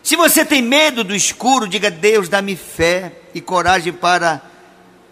Se 0.02 0.16
você 0.16 0.42
tem 0.42 0.62
medo 0.62 1.04
do 1.04 1.14
escuro, 1.14 1.68
diga: 1.68 1.90
Deus, 1.90 2.26
dá-me 2.26 2.56
fé 2.56 3.12
e 3.34 3.42
coragem 3.42 3.92
para 3.92 4.40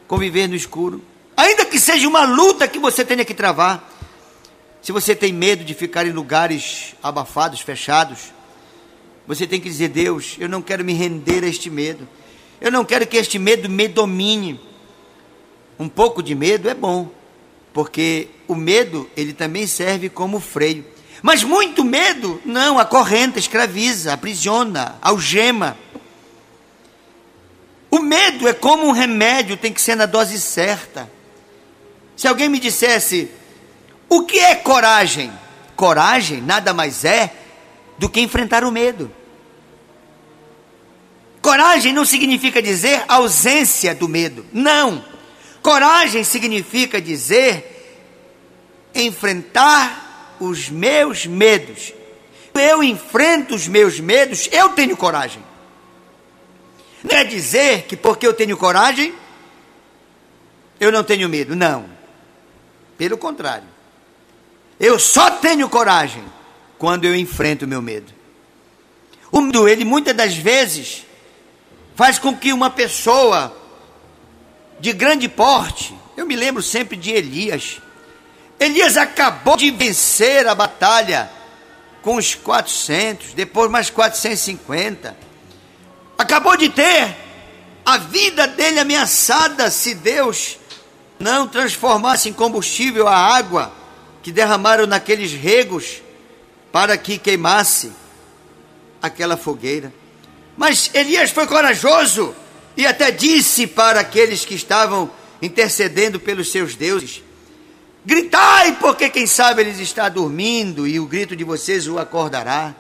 conviver 0.09 0.49
no 0.49 0.55
escuro. 0.55 1.05
Ainda 1.37 1.67
que 1.67 1.79
seja 1.79 2.09
uma 2.09 2.25
luta 2.25 2.67
que 2.67 2.79
você 2.79 3.05
tenha 3.05 3.27
que 3.27 3.35
travar. 3.35 3.93
Se 4.81 4.91
você 4.91 5.15
tem 5.15 5.35
medo 5.35 5.65
de 5.65 5.75
ficar 5.75 6.07
em 6.07 6.13
lugares 6.13 6.95
abafados, 7.03 7.61
fechados, 7.61 8.33
você 9.27 9.47
tem 9.47 9.61
que 9.61 9.69
dizer: 9.69 9.89
Deus, 9.89 10.37
eu 10.39 10.49
não 10.49 10.63
quero 10.63 10.83
me 10.83 10.95
render 10.95 11.45
a 11.45 11.47
este 11.47 11.69
medo. 11.69 12.09
Eu 12.59 12.73
não 12.73 12.87
quero 12.87 13.07
que 13.07 13.19
este 13.19 13.39
medo 13.39 13.69
me 13.69 13.87
domine. 13.87 14.59
Um 15.79 15.91
pouco 15.91 16.23
de 16.23 16.35
medo 16.35 16.71
é 16.71 16.75
bom, 16.75 17.11
porque 17.73 18.29
o 18.47 18.55
medo 18.55 19.09
ele 19.17 19.33
também 19.33 19.67
serve 19.67 20.09
como 20.09 20.41
freio. 20.41 20.85
Mas 21.23 21.45
muito 21.45 21.85
medo, 21.85 22.41
não, 22.45 22.79
acorrenta, 22.79 23.39
escraviza, 23.39 24.13
aprisiona, 24.13 24.97
algema. 25.01 25.77
O 27.91 28.01
medo 28.01 28.49
é 28.49 28.53
como 28.53 28.87
um 28.87 28.93
remédio, 28.93 29.57
tem 29.57 29.73
que 29.73 29.81
ser 29.81 29.95
na 29.95 30.07
dose 30.07 30.41
certa. 30.41 31.11
Se 32.17 32.27
alguém 32.27 32.49
me 32.49 32.59
dissesse, 32.59 33.31
o 34.09 34.25
que 34.25 34.39
é 34.39 34.55
coragem? 34.55 35.33
Coragem 35.77 36.41
nada 36.41 36.75
mais 36.75 37.05
é 37.05 37.33
do 37.99 38.09
que 38.09 38.21
enfrentar 38.21 38.65
o 38.65 38.73
medo. 38.73 39.11
Coragem 41.41 41.93
não 41.93 42.05
significa 42.05 42.63
dizer 42.63 43.05
ausência 43.09 43.95
do 43.95 44.09
medo. 44.09 44.45
Não. 44.53 45.05
Coragem 45.63 46.25
significa 46.25 47.01
dizer 47.01 47.69
enfrentar 48.95 50.37
os 50.41 50.69
meus 50.69 51.25
medos. 51.25 51.95
Eu 52.53 52.83
enfrento 52.83 53.55
os 53.55 53.69
meus 53.69 54.01
medos, 54.01 54.49
eu 54.51 54.71
tenho 54.71 54.97
coragem. 54.97 55.43
Não 57.03 57.17
é 57.17 57.25
dizer 57.25 57.83
que 57.83 57.97
porque 57.97 58.27
eu 58.27 58.35
tenho 58.35 58.57
coragem, 58.57 59.15
eu 60.79 60.91
não 60.91 61.05
tenho 61.05 61.29
medo. 61.29 61.55
Não. 61.55 61.89
Pelo 62.99 63.17
contrário. 63.17 63.69
Eu 64.79 64.99
só 64.99 65.31
tenho 65.31 65.69
coragem 65.69 66.25
quando 66.77 67.05
eu 67.05 67.15
enfrento 67.15 67.65
o 67.65 67.69
meu 67.69 67.81
medo. 67.81 68.13
O 69.31 69.41
medo, 69.41 69.69
ele 69.69 69.85
muitas 69.85 70.15
das 70.15 70.35
vezes 70.35 71.07
faz 71.95 72.19
com 72.19 72.37
que 72.37 72.53
uma 72.53 72.69
pessoa 72.69 73.57
de 74.83 74.93
grande 74.93 75.29
porte, 75.29 75.97
eu 76.17 76.27
me 76.27 76.35
lembro 76.35 76.61
sempre 76.61 76.97
de 76.97 77.13
Elias. 77.13 77.81
Elias 78.59 78.97
acabou 78.97 79.57
de 79.57 79.71
vencer 79.71 80.45
a 80.49 80.57
batalha 80.57 81.31
com 82.03 82.17
os 82.17 82.35
400, 82.35 83.33
depois 83.33 83.71
mais 83.71 83.91
450. 83.91 85.17
Acabou 86.19 86.57
de 86.57 86.69
ter 86.69 87.17
a 87.87 87.97
vida 87.97 88.49
dele 88.49 88.81
ameaçada 88.81 89.71
se 89.71 89.95
Deus 89.95 90.59
não 91.17 91.47
transformasse 91.47 92.29
em 92.29 92.33
combustível 92.33 93.07
a 93.07 93.17
água 93.17 93.73
que 94.21 94.33
derramaram 94.33 94.85
naqueles 94.85 95.33
regos 95.33 96.03
para 96.73 96.99
que 96.99 97.19
queimasse 97.19 97.93
aquela 99.01 99.37
fogueira. 99.37 99.95
Mas 100.57 100.91
Elias 100.93 101.31
foi 101.31 101.47
corajoso 101.47 102.35
e 102.77 102.87
até 102.87 103.11
disse 103.11 103.67
para 103.67 104.01
aqueles 104.01 104.45
que 104.45 104.55
estavam 104.55 105.11
intercedendo 105.41 106.19
pelos 106.19 106.51
seus 106.51 106.75
deuses: 106.75 107.23
Gritai, 108.05 108.77
porque 108.81 109.09
quem 109.11 109.27
sabe 109.27 109.63
eles 109.63 109.79
está 109.79 110.09
dormindo 110.09 110.87
e 110.87 110.99
o 110.99 111.07
grito 111.07 111.37
de 111.37 111.45
vocês 111.45 111.87
o 111.87 111.99
acordará. 111.99 112.75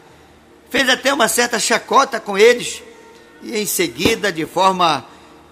Fez 0.71 0.89
até 0.89 1.13
uma 1.13 1.29
certa 1.29 1.59
chacota 1.59 2.19
com 2.19 2.39
eles 2.39 2.83
e 3.43 3.57
em 3.59 3.67
seguida, 3.67 4.33
de 4.33 4.47
forma 4.47 5.05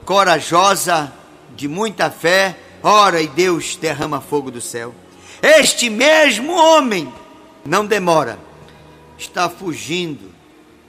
corajosa, 0.04 1.12
de 1.56 1.68
muita 1.68 2.10
fé, 2.10 2.56
ora 2.82 3.20
e 3.20 3.26
Deus 3.26 3.76
derrama 3.76 4.20
fogo 4.20 4.50
do 4.50 4.60
céu. 4.60 4.94
Este 5.42 5.90
mesmo 5.90 6.52
homem 6.52 7.12
não 7.64 7.84
demora, 7.84 8.38
está 9.18 9.48
fugindo 9.50 10.32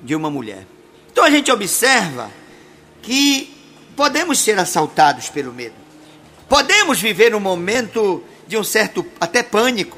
de 0.01 0.15
uma 0.15 0.29
mulher. 0.29 0.65
Então 1.11 1.23
a 1.23 1.29
gente 1.29 1.51
observa 1.51 2.31
que 3.01 3.53
podemos 3.95 4.39
ser 4.39 4.57
assaltados 4.59 5.29
pelo 5.29 5.53
medo. 5.53 5.75
Podemos 6.47 6.99
viver 6.99 7.33
um 7.33 7.39
momento 7.39 8.23
de 8.47 8.57
um 8.57 8.63
certo 8.63 9.05
até 9.19 9.41
pânico, 9.41 9.97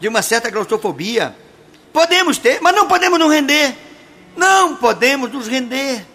de 0.00 0.08
uma 0.08 0.22
certa 0.22 0.50
claustrofobia. 0.50 1.36
Podemos 1.92 2.38
ter, 2.38 2.60
mas 2.60 2.74
não 2.74 2.88
podemos 2.88 3.18
nos 3.18 3.30
render. 3.30 3.76
Não 4.36 4.76
podemos 4.76 5.30
nos 5.32 5.46
render. 5.46 6.06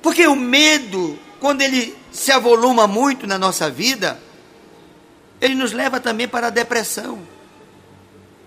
Porque 0.00 0.26
o 0.26 0.36
medo, 0.36 1.18
quando 1.40 1.62
ele 1.62 1.96
se 2.12 2.30
avoluma 2.30 2.86
muito 2.86 3.26
na 3.26 3.38
nossa 3.38 3.70
vida, 3.70 4.20
ele 5.40 5.54
nos 5.54 5.72
leva 5.72 5.98
também 5.98 6.28
para 6.28 6.48
a 6.48 6.50
depressão. 6.50 7.18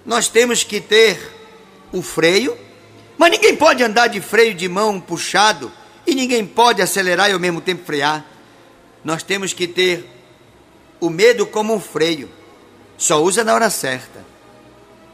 Nós 0.05 0.27
temos 0.27 0.63
que 0.63 0.79
ter 0.79 1.19
o 1.91 2.01
freio, 2.01 2.57
mas 3.17 3.31
ninguém 3.31 3.55
pode 3.55 3.83
andar 3.83 4.07
de 4.07 4.21
freio 4.21 4.53
de 4.53 4.69
mão 4.69 5.01
puxado 5.01 5.71
e 6.05 6.13
ninguém 6.13 6.45
pode 6.45 6.81
acelerar 6.81 7.29
e 7.29 7.33
ao 7.33 7.39
mesmo 7.39 7.61
tempo 7.61 7.85
frear. 7.85 8.25
Nós 9.03 9.23
temos 9.23 9.53
que 9.53 9.67
ter 9.67 10.09
o 10.99 11.09
medo 11.09 11.45
como 11.45 11.73
um 11.73 11.79
freio. 11.79 12.29
Só 12.97 13.21
usa 13.21 13.43
na 13.43 13.53
hora 13.53 13.69
certa. 13.69 14.25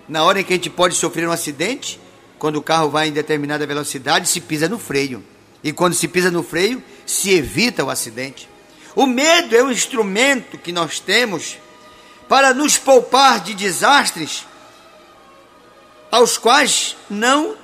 Na 0.08 0.24
hora 0.24 0.42
em 0.42 0.44
que 0.44 0.54
a 0.54 0.56
gente 0.56 0.70
pode 0.70 0.96
sofrer 0.96 1.28
um 1.28 1.32
acidente, 1.32 2.00
quando 2.38 2.58
o 2.58 2.62
carro 2.62 2.90
vai 2.90 3.08
em 3.08 3.12
determinada 3.12 3.66
velocidade, 3.66 4.28
se 4.28 4.42
pisa 4.42 4.68
no 4.68 4.80
freio. 4.80 5.24
E 5.64 5.72
quando 5.72 5.94
se 5.94 6.08
pisa 6.08 6.32
no 6.32 6.44
freio, 6.44 6.84
se 7.06 7.32
evita 7.32 7.84
o 7.84 7.90
acidente. 7.90 8.50
O 8.96 9.06
medo 9.06 9.56
é 9.56 9.64
um 9.64 9.72
instrumento 9.72 10.58
que 10.58 10.72
nós 10.72 11.00
temos 11.00 11.58
para 12.28 12.54
nos 12.54 12.78
poupar 12.78 13.42
de 13.42 13.54
desastres 13.54 14.46
aos 16.10 16.38
quais 16.38 16.98
não 17.10 17.56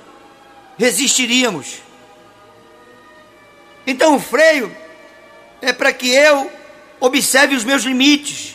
resistiríamos. 0.78 1.87
Então 3.88 4.16
o 4.16 4.20
freio 4.20 4.70
é 5.62 5.72
para 5.72 5.94
que 5.94 6.10
eu 6.10 6.52
observe 7.00 7.56
os 7.56 7.64
meus 7.64 7.84
limites, 7.84 8.54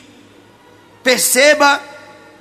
perceba 1.02 1.82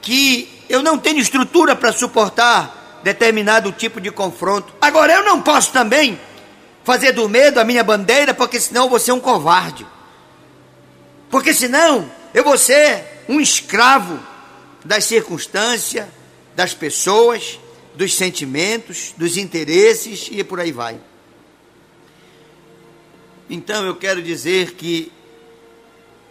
que 0.02 0.62
eu 0.68 0.82
não 0.82 0.98
tenho 0.98 1.18
estrutura 1.18 1.74
para 1.74 1.90
suportar 1.90 3.00
determinado 3.02 3.72
tipo 3.72 3.98
de 3.98 4.10
confronto. 4.10 4.74
Agora 4.78 5.10
eu 5.14 5.24
não 5.24 5.40
posso 5.40 5.72
também 5.72 6.20
fazer 6.84 7.12
do 7.12 7.26
medo 7.30 7.58
a 7.58 7.64
minha 7.64 7.82
bandeira, 7.82 8.34
porque 8.34 8.60
senão 8.60 8.84
eu 8.84 8.90
vou 8.90 8.98
ser 8.98 9.12
um 9.12 9.20
covarde. 9.20 9.86
Porque 11.30 11.54
senão 11.54 12.12
eu 12.34 12.44
vou 12.44 12.58
ser 12.58 13.24
um 13.26 13.40
escravo 13.40 14.20
das 14.84 15.04
circunstâncias, 15.04 16.04
das 16.54 16.74
pessoas, 16.74 17.58
dos 17.94 18.14
sentimentos, 18.14 19.14
dos 19.16 19.38
interesses 19.38 20.28
e 20.30 20.44
por 20.44 20.60
aí 20.60 20.72
vai. 20.72 21.00
Então 23.54 23.84
eu 23.84 23.94
quero 23.94 24.22
dizer 24.22 24.72
que 24.72 25.12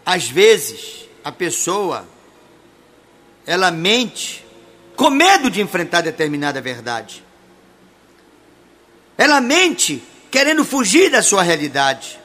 às 0.03 0.27
vezes 0.27 1.07
a 1.23 1.31
pessoa 1.31 2.10
ela 3.45 3.69
mente 3.69 4.43
com 4.95 5.12
medo 5.12 5.47
de 5.47 5.62
enfrentar 5.62 6.01
determinada 6.01 6.60
verdade. 6.60 7.23
Ela 9.15 9.39
mente 9.39 10.03
querendo 10.31 10.65
fugir 10.65 11.12
da 11.12 11.21
sua 11.21 11.43
realidade. 11.43 12.19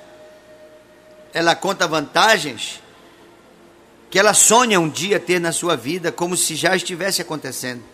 Ela 1.35 1.55
conta 1.55 1.87
vantagens 1.87 2.81
que 4.11 4.19
ela 4.19 4.33
sonha 4.33 4.81
um 4.81 4.89
dia 4.89 5.21
ter 5.21 5.39
na 5.39 5.53
sua 5.53 5.77
vida, 5.77 6.11
como 6.11 6.39
se 6.39 6.55
já 6.55 6.75
estivesse 6.75 7.21
acontecendo. 7.21 7.85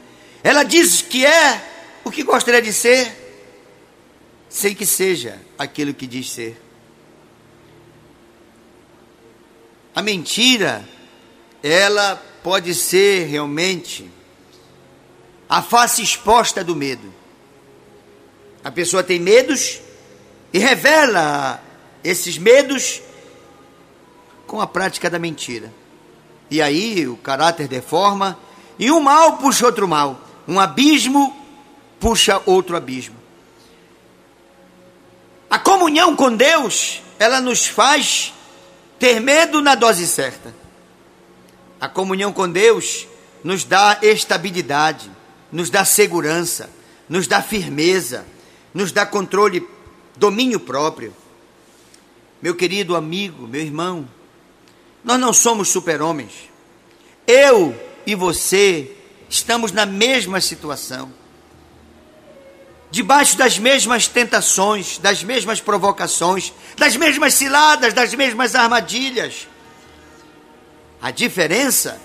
Ela 0.44 0.62
diz 0.62 1.02
que 1.02 1.26
é 1.26 2.00
o 2.04 2.12
que 2.12 2.22
gostaria 2.22 2.62
de 2.62 2.72
ser, 2.72 3.12
sem 4.48 4.72
que 4.72 4.86
seja 4.86 5.40
aquilo 5.58 5.92
que 5.92 6.06
diz 6.06 6.30
ser. 6.30 6.62
A 9.94 10.00
mentira, 10.00 10.88
ela 11.62 12.16
pode 12.42 12.74
ser 12.74 13.26
realmente 13.26 14.10
a 15.48 15.60
face 15.60 16.02
exposta 16.02 16.64
do 16.64 16.74
medo. 16.74 17.12
A 18.64 18.70
pessoa 18.70 19.02
tem 19.02 19.20
medos 19.20 19.80
e 20.52 20.58
revela 20.58 21.62
esses 22.02 22.38
medos 22.38 23.02
com 24.46 24.60
a 24.60 24.66
prática 24.66 25.10
da 25.10 25.18
mentira. 25.18 25.72
E 26.50 26.62
aí 26.62 27.06
o 27.06 27.16
caráter 27.16 27.68
deforma 27.68 28.38
e 28.78 28.90
um 28.90 29.00
mal 29.00 29.36
puxa 29.36 29.66
outro 29.66 29.86
mal. 29.86 30.20
Um 30.48 30.58
abismo 30.58 31.36
puxa 32.00 32.40
outro 32.46 32.76
abismo. 32.76 33.16
A 35.50 35.58
comunhão 35.58 36.16
com 36.16 36.34
Deus, 36.34 37.02
ela 37.18 37.40
nos 37.40 37.66
faz 37.66 38.32
ter 39.02 39.18
medo 39.18 39.60
na 39.60 39.74
dose 39.74 40.06
certa. 40.06 40.54
A 41.80 41.88
comunhão 41.88 42.32
com 42.32 42.48
Deus 42.48 43.08
nos 43.42 43.64
dá 43.64 43.98
estabilidade, 44.00 45.10
nos 45.50 45.70
dá 45.70 45.84
segurança, 45.84 46.70
nos 47.08 47.26
dá 47.26 47.42
firmeza, 47.42 48.24
nos 48.72 48.92
dá 48.92 49.04
controle, 49.04 49.68
domínio 50.16 50.60
próprio. 50.60 51.12
Meu 52.40 52.54
querido 52.54 52.94
amigo, 52.94 53.48
meu 53.48 53.60
irmão, 53.60 54.08
nós 55.02 55.18
não 55.18 55.32
somos 55.32 55.68
super-homens. 55.68 56.48
Eu 57.26 57.74
e 58.06 58.14
você 58.14 58.96
estamos 59.28 59.72
na 59.72 59.84
mesma 59.84 60.40
situação. 60.40 61.12
Debaixo 62.92 63.38
das 63.38 63.58
mesmas 63.58 64.06
tentações, 64.06 64.98
das 64.98 65.24
mesmas 65.24 65.62
provocações, 65.62 66.52
das 66.76 66.94
mesmas 66.94 67.32
ciladas, 67.32 67.94
das 67.94 68.14
mesmas 68.14 68.54
armadilhas. 68.54 69.48
A 71.00 71.10
diferença 71.10 71.98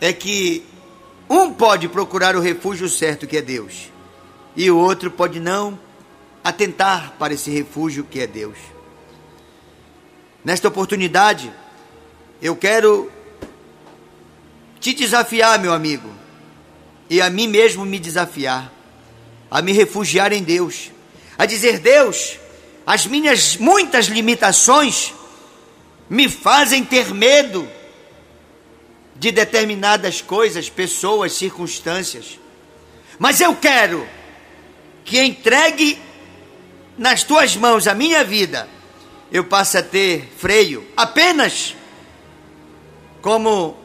é 0.00 0.12
que 0.12 0.66
um 1.28 1.52
pode 1.52 1.86
procurar 1.86 2.34
o 2.34 2.40
refúgio 2.40 2.88
certo, 2.88 3.24
que 3.24 3.36
é 3.36 3.40
Deus, 3.40 3.88
e 4.56 4.68
o 4.68 4.76
outro 4.76 5.12
pode 5.12 5.38
não 5.38 5.78
atentar 6.42 7.14
para 7.16 7.32
esse 7.32 7.48
refúgio 7.48 8.02
que 8.02 8.18
é 8.18 8.26
Deus. 8.26 8.58
Nesta 10.44 10.66
oportunidade, 10.66 11.52
eu 12.42 12.56
quero 12.56 13.12
te 14.80 14.92
desafiar, 14.92 15.56
meu 15.60 15.72
amigo, 15.72 16.10
e 17.08 17.22
a 17.22 17.30
mim 17.30 17.46
mesmo 17.46 17.84
me 17.84 18.00
desafiar, 18.00 18.72
a 19.50 19.60
me 19.60 19.72
refugiar 19.72 20.32
em 20.32 20.42
Deus, 20.42 20.90
a 21.36 21.46
dizer: 21.46 21.78
Deus, 21.78 22.38
as 22.86 23.06
minhas 23.06 23.56
muitas 23.56 24.06
limitações 24.06 25.12
me 26.08 26.28
fazem 26.28 26.84
ter 26.84 27.12
medo 27.14 27.68
de 29.16 29.30
determinadas 29.30 30.20
coisas, 30.20 30.68
pessoas, 30.68 31.32
circunstâncias, 31.32 32.38
mas 33.18 33.40
eu 33.40 33.54
quero 33.54 34.08
que 35.04 35.20
entregue 35.20 36.00
nas 36.96 37.22
tuas 37.22 37.56
mãos 37.56 37.86
a 37.86 37.94
minha 37.94 38.24
vida, 38.24 38.68
eu 39.32 39.44
passe 39.44 39.78
a 39.78 39.82
ter 39.82 40.28
freio 40.36 40.86
apenas 40.96 41.74
como 43.22 43.76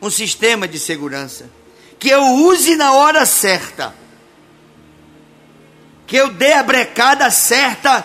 um 0.00 0.10
sistema 0.10 0.66
de 0.66 0.78
segurança. 0.78 1.48
Que 1.98 2.08
eu 2.08 2.22
use 2.22 2.74
na 2.74 2.92
hora 2.92 3.24
certa, 3.24 3.94
que 6.12 6.16
eu 6.18 6.28
dê 6.28 6.52
a 6.52 6.62
brecada 6.62 7.30
certa 7.30 8.04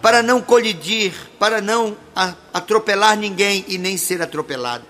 para 0.00 0.22
não 0.22 0.40
colidir, 0.40 1.12
para 1.40 1.60
não 1.60 1.96
atropelar 2.54 3.16
ninguém 3.16 3.64
e 3.66 3.76
nem 3.76 3.96
ser 3.96 4.22
atropelado, 4.22 4.84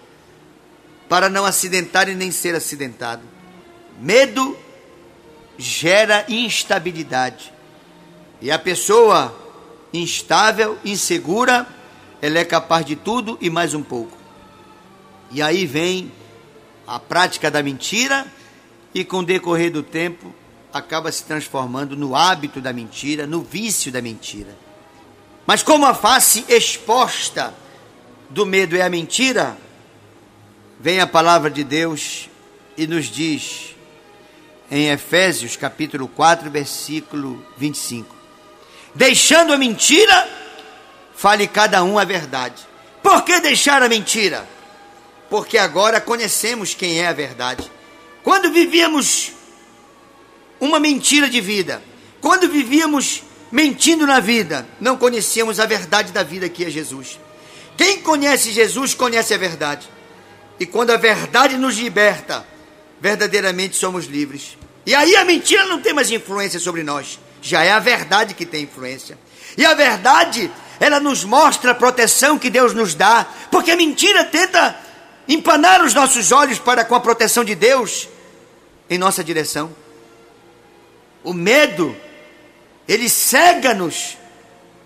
para 1.08 1.30
não 1.30 1.46
acidentar 1.46 2.10
e 2.10 2.14
nem 2.14 2.30
ser 2.30 2.54
acidentado. 2.54 3.22
Medo 3.98 4.54
gera 5.56 6.26
instabilidade. 6.28 7.54
E 8.38 8.50
a 8.50 8.58
pessoa 8.58 9.34
instável, 9.90 10.76
insegura, 10.84 11.66
ela 12.20 12.38
é 12.38 12.44
capaz 12.44 12.84
de 12.84 12.96
tudo 12.96 13.38
e 13.40 13.48
mais 13.48 13.72
um 13.72 13.82
pouco. 13.82 14.14
E 15.30 15.40
aí 15.40 15.64
vem 15.64 16.12
a 16.86 17.00
prática 17.00 17.50
da 17.50 17.62
mentira 17.62 18.26
e 18.94 19.06
com 19.06 19.20
o 19.20 19.24
decorrer 19.24 19.72
do 19.72 19.82
tempo 19.82 20.34
acaba 20.72 21.10
se 21.10 21.24
transformando 21.24 21.96
no 21.96 22.14
hábito 22.14 22.60
da 22.60 22.72
mentira, 22.72 23.26
no 23.26 23.42
vício 23.42 23.90
da 23.90 24.02
mentira. 24.02 24.56
Mas 25.46 25.62
como 25.62 25.86
a 25.86 25.94
face 25.94 26.44
exposta 26.48 27.54
do 28.28 28.44
medo 28.44 28.76
é 28.76 28.82
a 28.82 28.90
mentira, 28.90 29.56
vem 30.78 31.00
a 31.00 31.06
palavra 31.06 31.50
de 31.50 31.64
Deus 31.64 32.28
e 32.76 32.86
nos 32.86 33.06
diz 33.06 33.74
em 34.70 34.90
Efésios 34.90 35.56
capítulo 35.56 36.06
4, 36.08 36.50
versículo 36.50 37.44
25: 37.56 38.14
Deixando 38.94 39.52
a 39.52 39.56
mentira, 39.56 40.28
fale 41.14 41.46
cada 41.46 41.82
um 41.82 41.98
a 41.98 42.04
verdade. 42.04 42.66
Por 43.02 43.24
que 43.24 43.40
deixar 43.40 43.82
a 43.82 43.88
mentira? 43.88 44.46
Porque 45.30 45.56
agora 45.56 46.00
conhecemos 46.00 46.74
quem 46.74 47.00
é 47.00 47.08
a 47.08 47.12
verdade. 47.12 47.70
Quando 48.22 48.52
vivíamos 48.52 49.32
uma 50.60 50.80
mentira 50.80 51.28
de 51.28 51.40
vida, 51.40 51.82
quando 52.20 52.48
vivíamos 52.48 53.22
mentindo 53.50 54.06
na 54.06 54.20
vida, 54.20 54.66
não 54.80 54.96
conhecíamos 54.96 55.60
a 55.60 55.66
verdade 55.66 56.12
da 56.12 56.22
vida 56.22 56.48
que 56.48 56.64
é 56.64 56.70
Jesus. 56.70 57.18
Quem 57.76 58.00
conhece 58.00 58.52
Jesus 58.52 58.94
conhece 58.94 59.32
a 59.32 59.38
verdade. 59.38 59.88
E 60.58 60.66
quando 60.66 60.90
a 60.90 60.96
verdade 60.96 61.56
nos 61.56 61.76
liberta, 61.78 62.44
verdadeiramente 63.00 63.76
somos 63.76 64.06
livres. 64.06 64.58
E 64.84 64.94
aí 64.94 65.14
a 65.16 65.24
mentira 65.24 65.64
não 65.66 65.80
tem 65.80 65.92
mais 65.92 66.10
influência 66.10 66.58
sobre 66.58 66.82
nós. 66.82 67.20
Já 67.40 67.62
é 67.62 67.70
a 67.70 67.78
verdade 67.78 68.34
que 68.34 68.44
tem 68.44 68.64
influência. 68.64 69.16
E 69.56 69.64
a 69.64 69.74
verdade, 69.74 70.50
ela 70.80 70.98
nos 70.98 71.24
mostra 71.24 71.70
a 71.70 71.74
proteção 71.74 72.38
que 72.38 72.50
Deus 72.50 72.74
nos 72.74 72.94
dá, 72.94 73.26
porque 73.50 73.70
a 73.70 73.76
mentira 73.76 74.24
tenta 74.24 74.76
empanar 75.28 75.84
os 75.84 75.94
nossos 75.94 76.32
olhos 76.32 76.58
para 76.58 76.84
com 76.84 76.94
a 76.94 77.00
proteção 77.00 77.44
de 77.44 77.54
Deus 77.54 78.08
em 78.90 78.98
nossa 78.98 79.22
direção. 79.22 79.70
O 81.22 81.32
medo 81.32 81.94
ele 82.88 83.08
cega-nos 83.08 84.16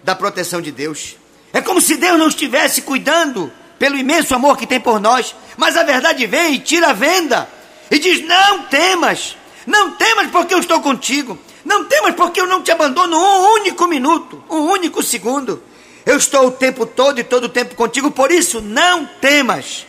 da 0.02 0.14
proteção 0.14 0.60
de 0.60 0.72
Deus. 0.72 1.16
É 1.52 1.60
como 1.60 1.80
se 1.80 1.96
Deus 1.96 2.18
não 2.18 2.28
estivesse 2.28 2.82
cuidando 2.82 3.52
pelo 3.78 3.96
imenso 3.96 4.34
amor 4.34 4.56
que 4.56 4.66
tem 4.66 4.80
por 4.80 5.00
nós, 5.00 5.34
mas 5.56 5.76
a 5.76 5.82
verdade 5.82 6.26
vem 6.26 6.54
e 6.54 6.58
tira 6.58 6.88
a 6.88 6.92
venda 6.92 7.48
e 7.90 7.98
diz: 7.98 8.24
Não 8.26 8.64
temas, 8.64 9.36
não 9.66 9.92
temas 9.92 10.28
porque 10.30 10.54
eu 10.54 10.58
estou 10.58 10.80
contigo, 10.80 11.38
não 11.64 11.84
temas 11.84 12.14
porque 12.14 12.40
eu 12.40 12.46
não 12.46 12.62
te 12.62 12.72
abandono 12.72 13.16
um 13.16 13.52
único 13.54 13.86
minuto, 13.86 14.42
um 14.50 14.70
único 14.70 15.02
segundo. 15.02 15.62
Eu 16.04 16.16
estou 16.16 16.48
o 16.48 16.50
tempo 16.50 16.84
todo 16.84 17.20
e 17.20 17.24
todo 17.24 17.44
o 17.44 17.48
tempo 17.48 17.76
contigo, 17.76 18.10
por 18.10 18.32
isso 18.32 18.60
não 18.60 19.06
temas. 19.06 19.86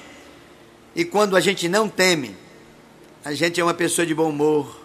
E 0.96 1.04
quando 1.04 1.36
a 1.36 1.40
gente 1.40 1.68
não 1.68 1.90
teme, 1.90 2.36
a 3.26 3.34
gente 3.34 3.60
é 3.60 3.64
uma 3.64 3.74
pessoa 3.74 4.06
de 4.06 4.14
bom 4.14 4.30
humor, 4.30 4.83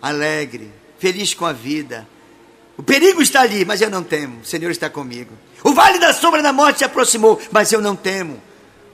alegre, 0.00 0.70
feliz 0.98 1.34
com 1.34 1.46
a 1.46 1.52
vida 1.52 2.06
o 2.78 2.82
perigo 2.82 3.20
está 3.20 3.40
ali, 3.40 3.64
mas 3.64 3.80
eu 3.80 3.90
não 3.90 4.04
temo. 4.04 4.40
O 4.40 4.46
Senhor 4.46 4.70
está 4.70 4.88
comigo. 4.88 5.32
O 5.64 5.74
vale 5.74 5.98
da 5.98 6.14
sombra 6.14 6.40
da 6.40 6.52
morte 6.52 6.78
se 6.78 6.84
aproximou, 6.84 7.40
mas 7.50 7.72
eu 7.72 7.80
não 7.80 7.96
temo. 7.96 8.40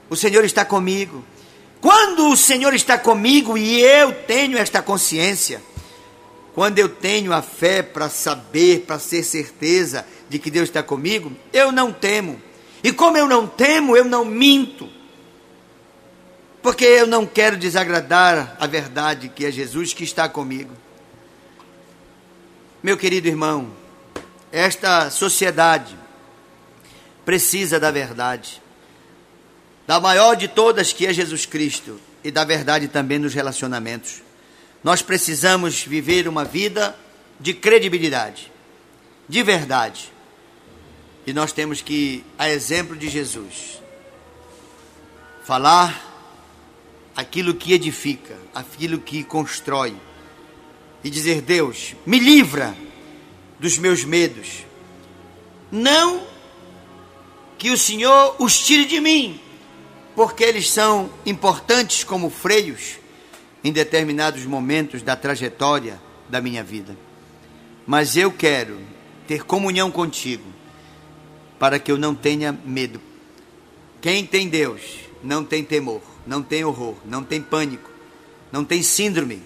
O 0.09 0.15
Senhor 0.15 0.43
está 0.43 0.65
comigo. 0.65 1.23
Quando 1.79 2.27
o 2.29 2.35
Senhor 2.35 2.73
está 2.73 2.97
comigo 2.97 3.55
e 3.55 3.79
eu 3.79 4.11
tenho 4.11 4.57
esta 4.57 4.81
consciência, 4.81 5.61
quando 6.55 6.79
eu 6.79 6.89
tenho 6.89 7.31
a 7.31 7.43
fé 7.43 7.83
para 7.83 8.09
saber, 8.09 8.85
para 8.87 8.97
ter 8.97 9.21
certeza 9.21 10.03
de 10.27 10.39
que 10.39 10.49
Deus 10.49 10.67
está 10.67 10.81
comigo, 10.81 11.31
eu 11.53 11.71
não 11.71 11.93
temo. 11.93 12.41
E 12.83 12.91
como 12.91 13.17
eu 13.17 13.27
não 13.27 13.45
temo, 13.45 13.95
eu 13.95 14.03
não 14.03 14.25
minto. 14.25 14.89
Porque 16.63 16.85
eu 16.85 17.05
não 17.05 17.23
quero 17.23 17.55
desagradar 17.55 18.57
a 18.59 18.65
verdade 18.65 19.29
que 19.29 19.45
é 19.45 19.51
Jesus 19.51 19.93
que 19.93 20.03
está 20.03 20.27
comigo. 20.27 20.71
Meu 22.85 22.97
querido 22.97 23.27
irmão, 23.27 23.71
esta 24.51 25.09
sociedade 25.09 25.97
precisa 27.25 27.79
da 27.79 27.89
verdade, 27.89 28.61
da 29.87 29.99
maior 29.99 30.35
de 30.35 30.47
todas 30.47 30.93
que 30.93 31.07
é 31.07 31.11
Jesus 31.11 31.47
Cristo 31.47 31.99
e 32.23 32.29
da 32.29 32.43
verdade 32.43 32.87
também 32.87 33.17
nos 33.17 33.33
relacionamentos. 33.33 34.21
Nós 34.83 35.01
precisamos 35.01 35.81
viver 35.81 36.27
uma 36.27 36.45
vida 36.45 36.95
de 37.39 37.55
credibilidade, 37.55 38.51
de 39.27 39.41
verdade. 39.41 40.13
E 41.25 41.33
nós 41.33 41.51
temos 41.51 41.81
que, 41.81 42.23
a 42.37 42.51
exemplo 42.51 42.95
de 42.95 43.09
Jesus, 43.09 43.81
falar 45.43 45.99
aquilo 47.15 47.55
que 47.55 47.73
edifica, 47.73 48.37
aquilo 48.53 48.99
que 48.99 49.23
constrói 49.23 49.97
e 51.05 51.09
dizer: 51.11 51.39
Deus, 51.41 51.95
me 52.03 52.17
livra 52.17 52.75
dos 53.59 53.77
meus 53.77 54.03
medos. 54.03 54.65
Não 55.71 56.25
que 57.59 57.69
o 57.69 57.77
Senhor 57.77 58.35
os 58.39 58.57
tire 58.59 58.85
de 58.85 58.99
mim, 58.99 59.39
porque 60.15 60.43
eles 60.43 60.69
são 60.69 61.11
importantes 61.23 62.03
como 62.03 62.31
freios 62.31 62.97
em 63.63 63.71
determinados 63.71 64.45
momentos 64.45 65.03
da 65.03 65.15
trajetória 65.15 66.01
da 66.27 66.41
minha 66.41 66.63
vida. 66.63 66.97
Mas 67.85 68.17
eu 68.17 68.31
quero 68.31 68.79
ter 69.27 69.43
comunhão 69.43 69.91
contigo, 69.91 70.45
para 71.59 71.77
que 71.77 71.91
eu 71.91 71.97
não 71.99 72.15
tenha 72.15 72.51
medo. 72.65 72.99
Quem 74.01 74.25
tem 74.25 74.49
Deus 74.49 74.81
não 75.23 75.43
tem 75.43 75.63
temor, 75.63 76.01
não 76.25 76.41
tem 76.41 76.65
horror, 76.65 76.95
não 77.05 77.23
tem 77.23 77.41
pânico, 77.41 77.91
não 78.51 78.65
tem 78.65 78.81
síndrome 78.81 79.43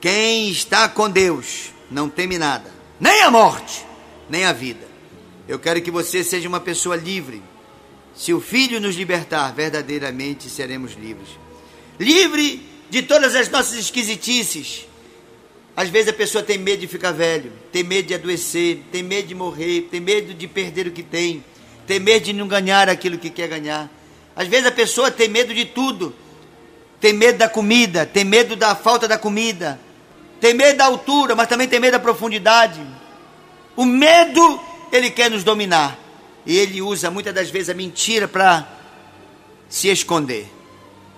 quem 0.00 0.50
está 0.50 0.88
com 0.88 1.10
Deus 1.10 1.70
não 1.90 2.08
teme 2.08 2.38
nada, 2.38 2.72
nem 2.98 3.22
a 3.22 3.30
morte, 3.30 3.84
nem 4.28 4.44
a 4.44 4.52
vida. 4.52 4.88
Eu 5.46 5.58
quero 5.58 5.82
que 5.82 5.90
você 5.90 6.24
seja 6.24 6.48
uma 6.48 6.60
pessoa 6.60 6.96
livre. 6.96 7.42
Se 8.14 8.32
o 8.32 8.40
Filho 8.40 8.80
nos 8.80 8.96
libertar, 8.96 9.52
verdadeiramente 9.52 10.48
seremos 10.48 10.94
livres. 10.94 11.28
Livre 11.98 12.66
de 12.88 13.02
todas 13.02 13.34
as 13.34 13.48
nossas 13.48 13.78
esquisitices. 13.78 14.86
Às 15.76 15.88
vezes 15.88 16.08
a 16.08 16.12
pessoa 16.12 16.42
tem 16.42 16.58
medo 16.58 16.80
de 16.80 16.86
ficar 16.86 17.12
velho, 17.12 17.52
tem 17.72 17.82
medo 17.82 18.08
de 18.08 18.14
adoecer, 18.14 18.82
tem 18.90 19.02
medo 19.02 19.28
de 19.28 19.34
morrer, 19.34 19.88
tem 19.90 20.00
medo 20.00 20.34
de 20.34 20.46
perder 20.46 20.86
o 20.86 20.92
que 20.92 21.02
tem, 21.02 21.44
tem 21.86 22.00
medo 22.00 22.24
de 22.24 22.32
não 22.32 22.48
ganhar 22.48 22.88
aquilo 22.88 23.18
que 23.18 23.30
quer 23.30 23.48
ganhar. 23.48 23.90
Às 24.34 24.48
vezes 24.48 24.66
a 24.66 24.72
pessoa 24.72 25.10
tem 25.10 25.28
medo 25.28 25.52
de 25.52 25.64
tudo. 25.64 26.14
Tem 27.00 27.14
medo 27.14 27.38
da 27.38 27.48
comida, 27.48 28.04
tem 28.04 28.24
medo 28.24 28.54
da 28.54 28.74
falta 28.74 29.08
da 29.08 29.16
comida, 29.16 29.80
tem 30.40 30.54
medo 30.54 30.78
da 30.78 30.86
altura, 30.86 31.34
mas 31.34 31.48
também 31.48 31.68
tem 31.68 31.78
medo 31.78 31.92
da 31.92 31.98
profundidade. 31.98 32.80
O 33.76 33.84
medo, 33.84 34.60
ele 34.90 35.10
quer 35.10 35.30
nos 35.30 35.44
dominar. 35.44 35.98
E 36.46 36.56
ele 36.56 36.80
usa 36.80 37.10
muitas 37.10 37.34
das 37.34 37.50
vezes 37.50 37.68
a 37.68 37.74
mentira 37.74 38.26
para 38.26 38.66
se 39.68 39.88
esconder. 39.88 40.50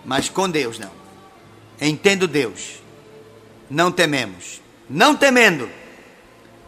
Mas 0.04 0.28
com 0.28 0.50
Deus 0.50 0.78
não. 0.78 0.90
Entendo 1.80 2.26
Deus. 2.26 2.82
Não 3.70 3.92
tememos. 3.92 4.60
Não 4.90 5.16
temendo, 5.16 5.70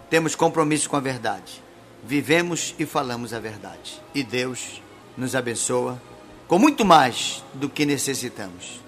temos 0.08 0.34
compromisso 0.34 0.88
com 0.88 0.96
a 0.96 1.00
verdade. 1.00 1.62
Vivemos 2.02 2.74
e 2.78 2.86
falamos 2.86 3.34
a 3.34 3.40
verdade. 3.40 4.00
E 4.14 4.22
Deus 4.22 4.80
nos 5.16 5.34
abençoa 5.34 6.00
com 6.46 6.58
muito 6.58 6.84
mais 6.84 7.42
do 7.52 7.68
que 7.68 7.84
necessitamos. 7.84 8.80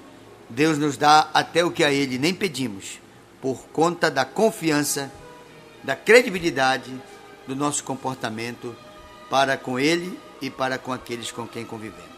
Deus 0.48 0.79
nos 0.79 0.96
dá 0.96 1.29
até 1.35 1.64
o 1.64 1.70
que 1.70 1.83
a 1.83 1.92
Ele 1.92 2.16
nem 2.16 2.33
pedimos 2.33 3.00
por 3.40 3.66
conta 3.72 4.11
da 4.11 4.25
confiança, 4.25 5.11
da 5.83 5.94
credibilidade 5.94 6.94
do 7.46 7.55
nosso 7.55 7.85
comportamento 7.85 8.75
para 9.31 9.57
com 9.57 9.79
Ele 9.79 10.18
e 10.40 10.51
para 10.51 10.79
com 10.79 10.92
aqueles 10.92 11.31
com 11.31 11.46
quem 11.46 11.64
convivemos. 11.64 12.15